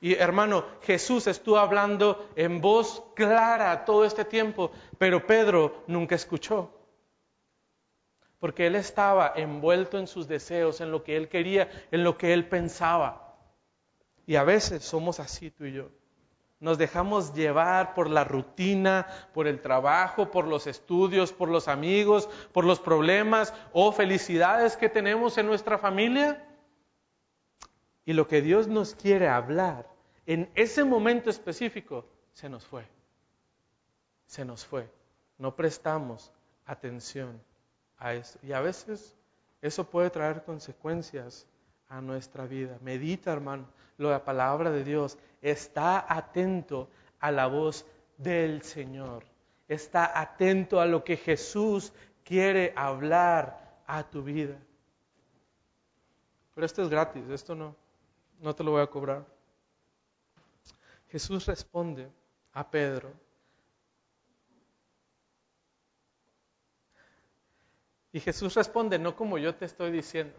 [0.00, 6.70] Y hermano, Jesús estuvo hablando en voz clara todo este tiempo, pero Pedro nunca escuchó.
[8.38, 12.34] Porque él estaba envuelto en sus deseos, en lo que él quería, en lo que
[12.34, 13.36] él pensaba.
[14.26, 15.88] Y a veces somos así tú y yo.
[16.60, 22.28] Nos dejamos llevar por la rutina, por el trabajo, por los estudios, por los amigos,
[22.52, 26.42] por los problemas o felicidades que tenemos en nuestra familia.
[28.04, 29.88] Y lo que Dios nos quiere hablar
[30.26, 32.86] en ese momento específico se nos fue.
[34.26, 34.90] Se nos fue.
[35.38, 36.32] No prestamos
[36.66, 37.40] atención
[37.98, 38.38] a eso.
[38.42, 39.14] Y a veces
[39.60, 41.46] eso puede traer consecuencias
[41.88, 42.78] a nuestra vida.
[42.80, 43.66] Medita, hermano,
[43.98, 45.18] lo de la palabra de Dios.
[45.42, 46.88] Está atento
[47.20, 47.86] a la voz
[48.16, 49.24] del Señor.
[49.68, 51.92] Está atento a lo que Jesús
[52.24, 54.56] quiere hablar a tu vida.
[56.54, 57.74] Pero esto es gratis, esto no,
[58.44, 59.24] no te lo voy a cobrar.
[61.08, 62.10] Jesús responde
[62.52, 63.10] a Pedro.
[68.12, 70.36] Y Jesús responde no como yo te estoy diciendo.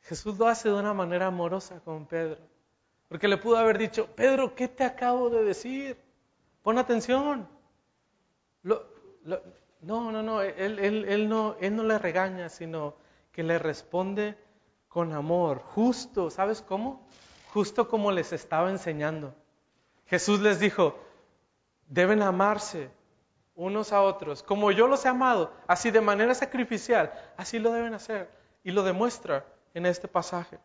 [0.00, 2.38] Jesús lo hace de una manera amorosa con Pedro.
[3.08, 5.98] Porque le pudo haber dicho, Pedro, ¿qué te acabo de decir?
[6.62, 7.46] Pon atención.
[8.62, 8.80] no,
[9.82, 12.96] no, no él, él, no, él no le regaña, sino
[13.30, 14.38] que le responde
[14.88, 17.06] con amor, justo, ¿sabes cómo?
[17.52, 19.34] Justo como les estaba enseñando.
[20.06, 20.98] Jesús les dijo,
[21.86, 22.90] deben amarse
[23.54, 24.42] unos a otros.
[24.42, 28.30] Como yo los he amado, así de manera sacrificial, así lo deben hacer.
[28.64, 30.58] Y lo demuestra en este pasaje.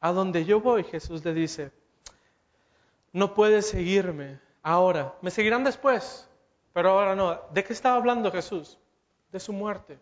[0.00, 1.72] A donde yo voy, Jesús le dice,
[3.12, 6.28] no puedes seguirme ahora, me seguirán después,
[6.72, 7.40] pero ahora no.
[7.52, 8.78] ¿De qué estaba hablando Jesús?
[9.32, 9.98] De su muerte.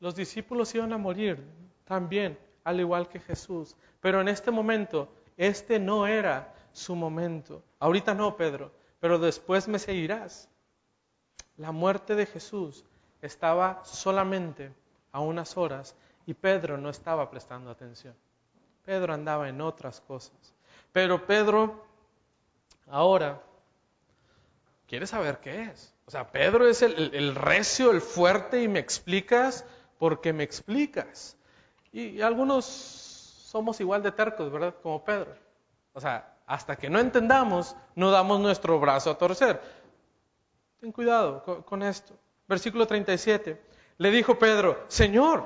[0.00, 1.44] Los discípulos iban a morir
[1.88, 3.74] también, al igual que Jesús.
[4.00, 7.62] Pero en este momento, este no era su momento.
[7.80, 8.70] Ahorita no, Pedro,
[9.00, 10.48] pero después me seguirás.
[11.56, 12.84] La muerte de Jesús
[13.22, 14.70] estaba solamente
[15.10, 18.14] a unas horas y Pedro no estaba prestando atención.
[18.84, 20.54] Pedro andaba en otras cosas.
[20.92, 21.84] Pero Pedro
[22.86, 23.42] ahora
[24.86, 25.94] quiere saber qué es.
[26.04, 29.64] O sea, Pedro es el, el recio, el fuerte y me explicas
[29.98, 31.37] porque me explicas.
[31.98, 34.72] Y algunos somos igual de tercos, ¿verdad?
[34.80, 35.34] Como Pedro.
[35.94, 39.60] O sea, hasta que no entendamos, no damos nuestro brazo a torcer.
[40.78, 42.14] Ten cuidado con, esto.
[42.46, 43.60] Versículo 37.
[43.96, 45.44] Le dijo Pedro, Señor,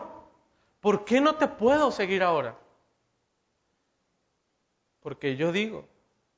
[0.81, 2.55] ¿por qué no te puedo seguir ahora?
[5.01, 5.87] Porque yo digo,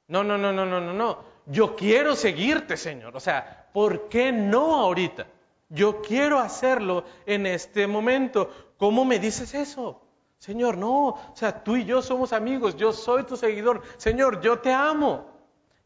[0.06, 1.24] no, no, no, no, no, no, no.
[1.46, 3.16] Yo quiero seguirte, Señor.
[3.16, 5.26] O sea, ¿por qué no ahorita?
[5.70, 8.48] Yo quiero hacerlo en este momento.
[8.78, 10.03] ¿Cómo me dices eso?
[10.44, 13.80] Señor, no, o sea, tú y yo somos amigos, yo soy tu seguidor.
[13.96, 15.24] Señor, yo te amo.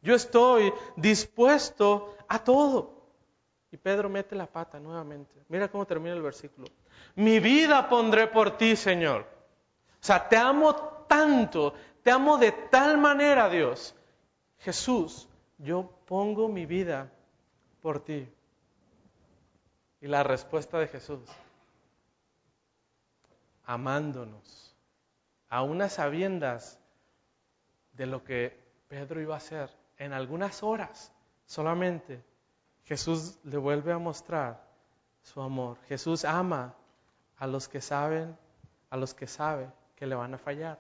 [0.02, 3.04] Yo estoy dispuesto a todo.
[3.70, 5.32] Y Pedro mete la pata nuevamente.
[5.46, 6.66] Mira cómo termina el versículo.
[7.14, 9.20] Mi vida pondré por ti, Señor.
[9.20, 10.74] O sea, te amo
[11.06, 13.94] tanto, te amo de tal manera, Dios.
[14.58, 15.28] Jesús,
[15.58, 17.12] yo pongo mi vida
[17.80, 18.28] por ti.
[20.00, 21.20] Y la respuesta de Jesús,
[23.68, 24.74] amándonos,
[25.50, 26.80] a unas sabiendas
[27.92, 28.58] de lo que
[28.88, 31.12] Pedro iba a hacer en algunas horas
[31.44, 32.24] solamente,
[32.84, 34.66] Jesús le vuelve a mostrar
[35.20, 35.76] su amor.
[35.86, 36.74] Jesús ama
[37.36, 38.34] a los que saben,
[38.88, 40.78] a los que sabe que le van a fallar.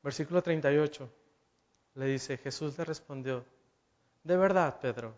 [0.00, 1.10] Versículo 38
[1.94, 3.44] le dice, Jesús le respondió,
[4.22, 5.12] de verdad, Pedro,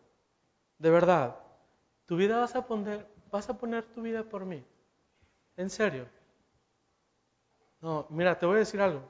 [0.78, 1.36] de verdad,
[2.06, 4.64] tu vida vas a poner, ¿Vas a poner tu vida por mí?
[5.56, 6.06] ¿En serio?
[7.80, 9.02] No, mira, te voy a decir algo.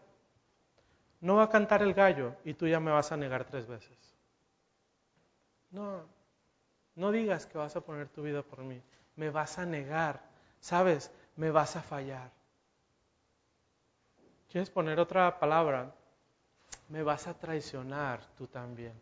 [1.21, 3.97] No va a cantar el gallo y tú ya me vas a negar tres veces.
[5.71, 6.03] No,
[6.95, 8.83] no digas que vas a poner tu vida por mí.
[9.17, 10.21] Me vas a negar.
[10.61, 11.11] ¿Sabes?
[11.37, 12.31] Me vas a fallar.
[14.51, 15.95] ¿Quieres poner otra palabra?
[16.89, 18.99] Me vas a traicionar tú también.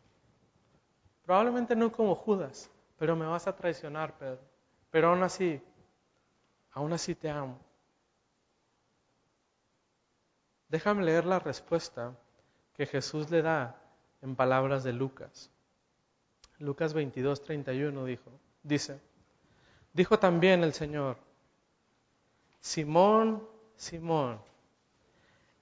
[1.25, 4.56] Probablemente no como Judas, pero me vas a traicionar, Pedro.
[4.91, 5.61] Pero aún así,
[6.73, 7.59] aún así te amo.
[10.69, 12.17] Déjame leer la respuesta
[12.75, 13.81] que Jesús le da
[14.23, 15.51] en palabras de Lucas.
[16.59, 18.31] Lucas 22, 31 dijo,
[18.63, 19.01] dice,
[19.93, 21.19] dijo también el Señor,
[22.61, 24.41] Simón, Simón,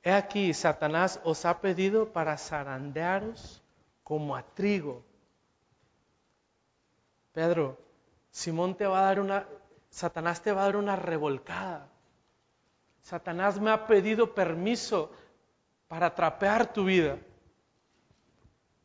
[0.03, 3.62] he aquí, Satanás os ha pedido para zarandearos
[4.03, 5.03] como a trigo.
[7.33, 7.84] Pedro,
[8.35, 9.47] Simón te va a dar una,
[9.89, 11.89] Satanás te va a dar una revolcada.
[13.01, 15.12] Satanás me ha pedido permiso
[15.87, 17.16] para atrapear tu vida.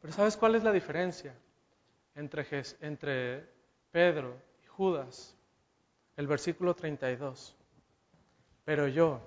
[0.02, 1.34] Pero ¿sabes cuál es la diferencia
[2.14, 2.45] entre,
[2.82, 3.50] entre
[3.89, 5.36] Pedro y Judas?
[6.16, 7.56] El versículo 32.
[8.66, 9.20] Pero yo,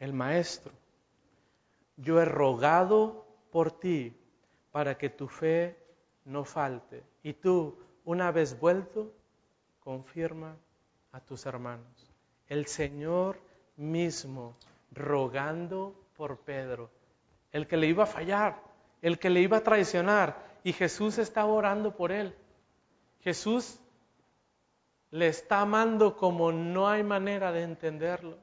[0.00, 0.70] el maestro,
[1.96, 4.14] yo he rogado por ti
[4.70, 5.78] para que tu fe
[6.26, 7.02] no falte.
[7.22, 9.14] Y tú, una vez vuelto,
[9.90, 10.56] confirma
[11.10, 12.08] a tus hermanos.
[12.46, 13.40] El Señor
[13.74, 14.54] mismo
[14.92, 16.92] rogando por Pedro,
[17.50, 18.62] el que le iba a fallar,
[19.02, 22.32] el que le iba a traicionar, y Jesús estaba orando por él.
[23.18, 23.80] Jesús
[25.10, 28.38] le está amando como no hay manera de entenderlo.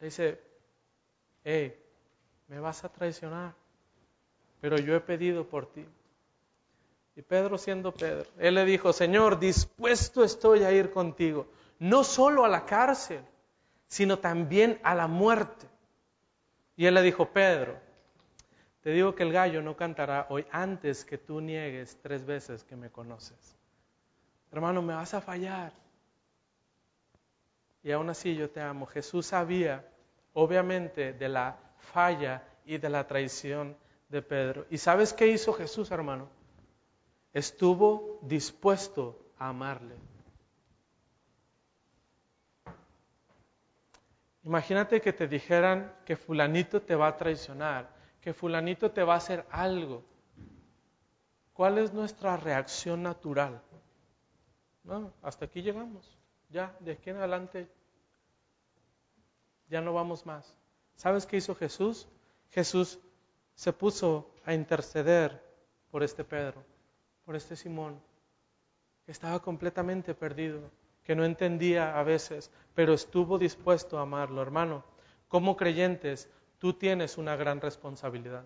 [0.00, 0.40] Le dice,
[1.44, 1.80] hey,
[2.48, 3.54] me vas a traicionar,
[4.60, 5.86] pero yo he pedido por ti.
[7.16, 11.46] Y Pedro siendo Pedro, él le dijo, Señor, dispuesto estoy a ir contigo,
[11.78, 13.24] no solo a la cárcel,
[13.86, 15.68] sino también a la muerte.
[16.76, 17.78] Y él le dijo, Pedro,
[18.80, 22.76] te digo que el gallo no cantará hoy antes que tú niegues tres veces que
[22.76, 23.56] me conoces.
[24.50, 25.72] Hermano, me vas a fallar.
[27.82, 28.86] Y aún así yo te amo.
[28.86, 29.88] Jesús sabía,
[30.32, 33.76] obviamente, de la falla y de la traición
[34.08, 34.66] de Pedro.
[34.70, 36.28] ¿Y sabes qué hizo Jesús, hermano?
[37.34, 39.96] Estuvo dispuesto a amarle.
[44.44, 49.18] Imagínate que te dijeran que fulanito te va a traicionar, que fulanito te va a
[49.18, 50.04] hacer algo.
[51.52, 53.60] ¿Cuál es nuestra reacción natural?
[54.82, 56.16] No, hasta aquí llegamos.
[56.50, 57.68] Ya, de aquí en adelante,
[59.68, 60.56] ya no vamos más.
[60.94, 62.06] ¿Sabes qué hizo Jesús?
[62.50, 63.00] Jesús
[63.54, 65.42] se puso a interceder
[65.90, 66.62] por este Pedro,
[67.24, 68.00] por este Simón,
[69.04, 70.70] que estaba completamente perdido
[71.04, 74.40] que no entendía a veces, pero estuvo dispuesto a amarlo.
[74.40, 74.84] Hermano,
[75.28, 78.44] como creyentes, tú tienes una gran responsabilidad.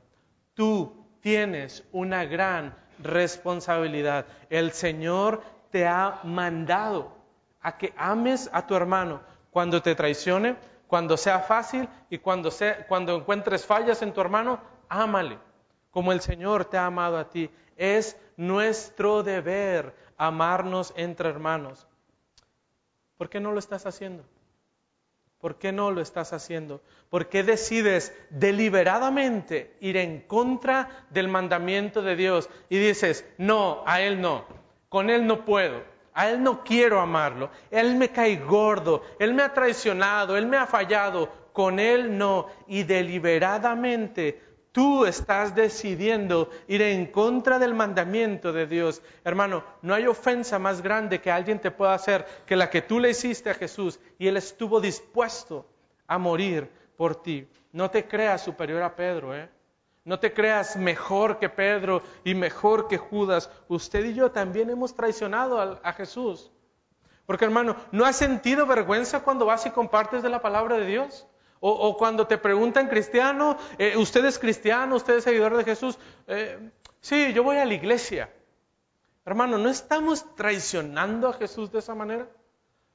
[0.54, 4.26] Tú tienes una gran responsabilidad.
[4.50, 7.12] El Señor te ha mandado
[7.60, 9.20] a que ames a tu hermano
[9.50, 10.56] cuando te traicione,
[10.88, 15.38] cuando sea fácil y cuando, sea, cuando encuentres fallas en tu hermano, ámale,
[15.90, 17.50] como el Señor te ha amado a ti.
[17.76, 21.86] Es nuestro deber amarnos entre hermanos.
[23.16, 24.24] ¿Por qué no lo estás haciendo?
[25.40, 26.80] ¿Por qué no lo estás haciendo?
[27.10, 34.00] ¿Por qué decides deliberadamente ir en contra del mandamiento de Dios y dices, no, a
[34.00, 34.44] Él no,
[34.88, 35.82] con Él no puedo,
[36.12, 40.56] a Él no quiero amarlo, Él me cae gordo, Él me ha traicionado, Él me
[40.56, 48.52] ha fallado, con Él no, y deliberadamente Tú estás decidiendo ir en contra del mandamiento
[48.52, 49.02] de Dios.
[49.24, 53.00] Hermano, no hay ofensa más grande que alguien te pueda hacer que la que tú
[53.00, 55.66] le hiciste a Jesús y Él estuvo dispuesto
[56.06, 57.48] a morir por ti.
[57.72, 59.48] No te creas superior a Pedro, ¿eh?
[60.04, 63.50] No te creas mejor que Pedro y mejor que Judas.
[63.68, 66.50] Usted y yo también hemos traicionado a, a Jesús.
[67.26, 71.26] Porque hermano, ¿no has sentido vergüenza cuando vas y compartes de la palabra de Dios?
[71.60, 74.96] O, cuando te preguntan cristiano, eh, ¿usted es cristiano?
[74.96, 75.98] ¿Usted es seguidor de Jesús?
[76.26, 78.30] Eh, sí, yo voy a la iglesia.
[79.24, 82.28] Hermano, ¿no estamos traicionando a Jesús de esa manera?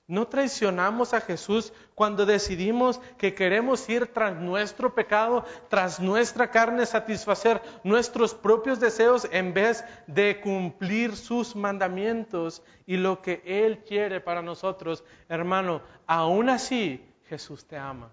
[0.07, 6.86] ¿No traicionamos a Jesús cuando decidimos que queremos ir tras nuestro pecado, tras nuestra carne,
[6.86, 14.20] satisfacer nuestros propios deseos en vez de cumplir sus mandamientos y lo que Él quiere
[14.20, 15.05] para nosotros?
[15.30, 18.11] Hermano, aún así Jesús te ama.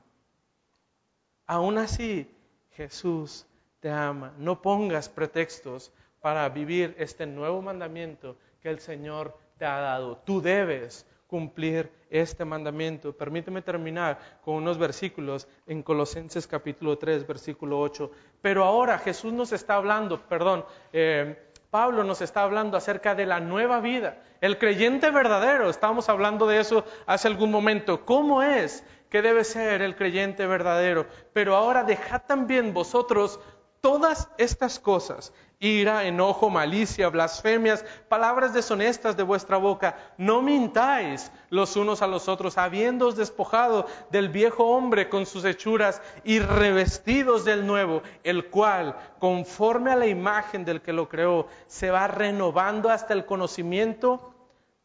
[1.50, 2.32] Aún así,
[2.76, 3.44] Jesús
[3.80, 4.32] te ama.
[4.38, 5.90] No pongas pretextos
[6.20, 10.18] para vivir este nuevo mandamiento que el Señor te ha dado.
[10.18, 13.12] Tú debes cumplir este mandamiento.
[13.12, 18.12] Permíteme terminar con unos versículos en Colosenses capítulo 3, versículo 8.
[18.40, 23.40] Pero ahora Jesús nos está hablando, perdón, eh, Pablo nos está hablando acerca de la
[23.40, 24.22] nueva vida.
[24.40, 28.04] El creyente verdadero, estábamos hablando de eso hace algún momento.
[28.04, 31.06] ¿Cómo es que debe ser el creyente verdadero.
[31.32, 33.40] Pero ahora dejad también vosotros
[33.80, 39.96] todas estas cosas, ira, enojo, malicia, blasfemias, palabras deshonestas de vuestra boca.
[40.18, 46.02] No mintáis los unos a los otros, habiéndoos despojado del viejo hombre con sus hechuras
[46.24, 51.90] y revestidos del nuevo, el cual, conforme a la imagen del que lo creó, se
[51.90, 54.34] va renovando hasta el conocimiento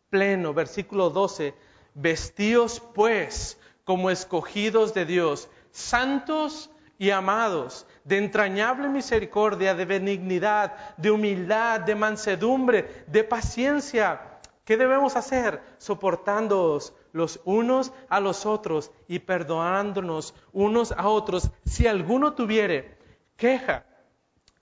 [0.10, 0.54] pleno.
[0.54, 1.54] Versículo 12.
[1.94, 11.12] Vestíos pues como escogidos de Dios, santos y amados, de entrañable misericordia, de benignidad, de
[11.12, 15.62] humildad, de mansedumbre, de paciencia, ¿Qué debemos hacer?
[15.78, 22.98] Soportándoos los unos a los otros y perdonándonos unos a otros si alguno tuviere
[23.38, 23.86] queja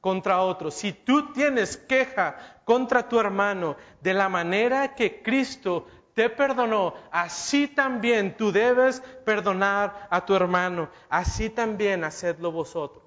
[0.01, 0.71] contra otro.
[0.71, 7.67] Si tú tienes queja contra tu hermano de la manera que Cristo te perdonó, así
[7.67, 10.89] también tú debes perdonar a tu hermano.
[11.09, 13.03] Así también hacedlo vosotros.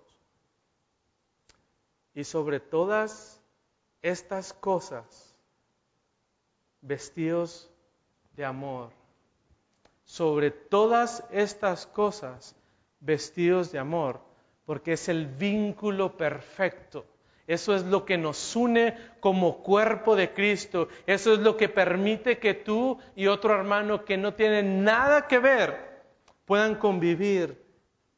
[2.14, 3.40] Y sobre todas
[4.02, 5.36] estas cosas,
[6.80, 7.70] vestidos
[8.32, 8.90] de amor.
[10.04, 12.54] Sobre todas estas cosas,
[13.00, 14.20] vestidos de amor,
[14.64, 17.04] porque es el vínculo perfecto.
[17.47, 20.88] Eso es lo que nos une como cuerpo de Cristo.
[21.07, 25.38] Eso es lo que permite que tú y otro hermano que no tienen nada que
[25.38, 26.05] ver
[26.44, 27.64] puedan convivir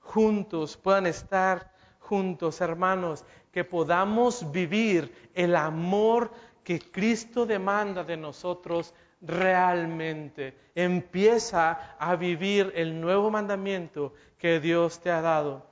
[0.00, 6.30] juntos, puedan estar juntos, hermanos, que podamos vivir el amor
[6.64, 10.56] que Cristo demanda de nosotros realmente.
[10.74, 15.66] Empieza a vivir el nuevo mandamiento que Dios te ha dado.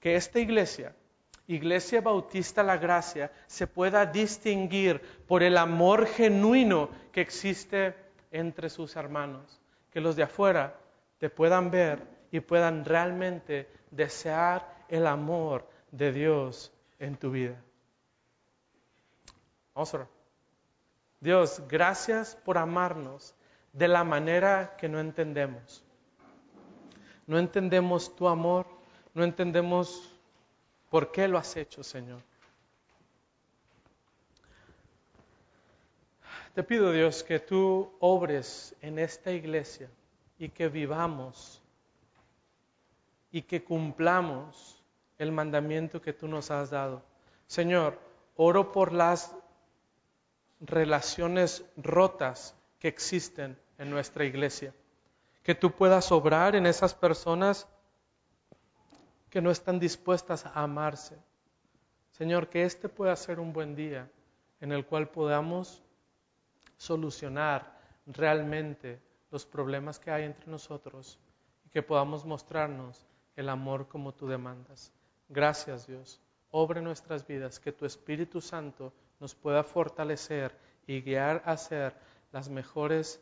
[0.00, 0.94] Que esta iglesia,
[1.48, 7.94] Iglesia Bautista La Gracia, se pueda distinguir por el amor genuino que existe
[8.32, 9.60] entre sus hermanos.
[9.90, 10.78] Que los de afuera
[11.18, 17.56] te puedan ver y puedan realmente desear el amor de Dios en tu vida.
[19.74, 20.08] Vamos a
[21.20, 23.34] Dios, gracias por amarnos
[23.72, 25.84] de la manera que no entendemos.
[27.26, 28.66] No entendemos tu amor,
[29.14, 30.15] no entendemos
[30.90, 32.20] por qué lo has hecho, Señor.
[36.54, 39.90] Te pido, Dios, que tú obres en esta iglesia
[40.38, 41.62] y que vivamos
[43.30, 44.82] y que cumplamos
[45.18, 47.02] el mandamiento que tú nos has dado.
[47.46, 47.98] Señor,
[48.36, 49.34] oro por las
[50.60, 54.74] relaciones rotas que existen en nuestra iglesia.
[55.42, 57.68] Que tú puedas obrar en esas personas
[59.36, 61.14] que no están dispuestas a amarse.
[62.10, 64.10] Señor, que este pueda ser un buen día
[64.62, 65.84] en el cual podamos
[66.78, 68.98] solucionar realmente
[69.30, 71.18] los problemas que hay entre nosotros
[71.66, 73.06] y que podamos mostrarnos
[73.36, 74.90] el amor como tú demandas.
[75.28, 76.18] Gracias Dios.
[76.50, 80.56] Obre nuestras vidas, que tu Espíritu Santo nos pueda fortalecer
[80.86, 81.94] y guiar a ser
[82.32, 83.20] las mejores,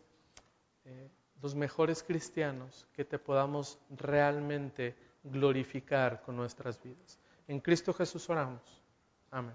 [0.84, 1.10] eh,
[1.42, 4.94] los mejores cristianos que te podamos realmente
[5.24, 7.18] glorificar con nuestras vidas.
[7.48, 8.82] En Cristo Jesús oramos.
[9.30, 9.54] Amén.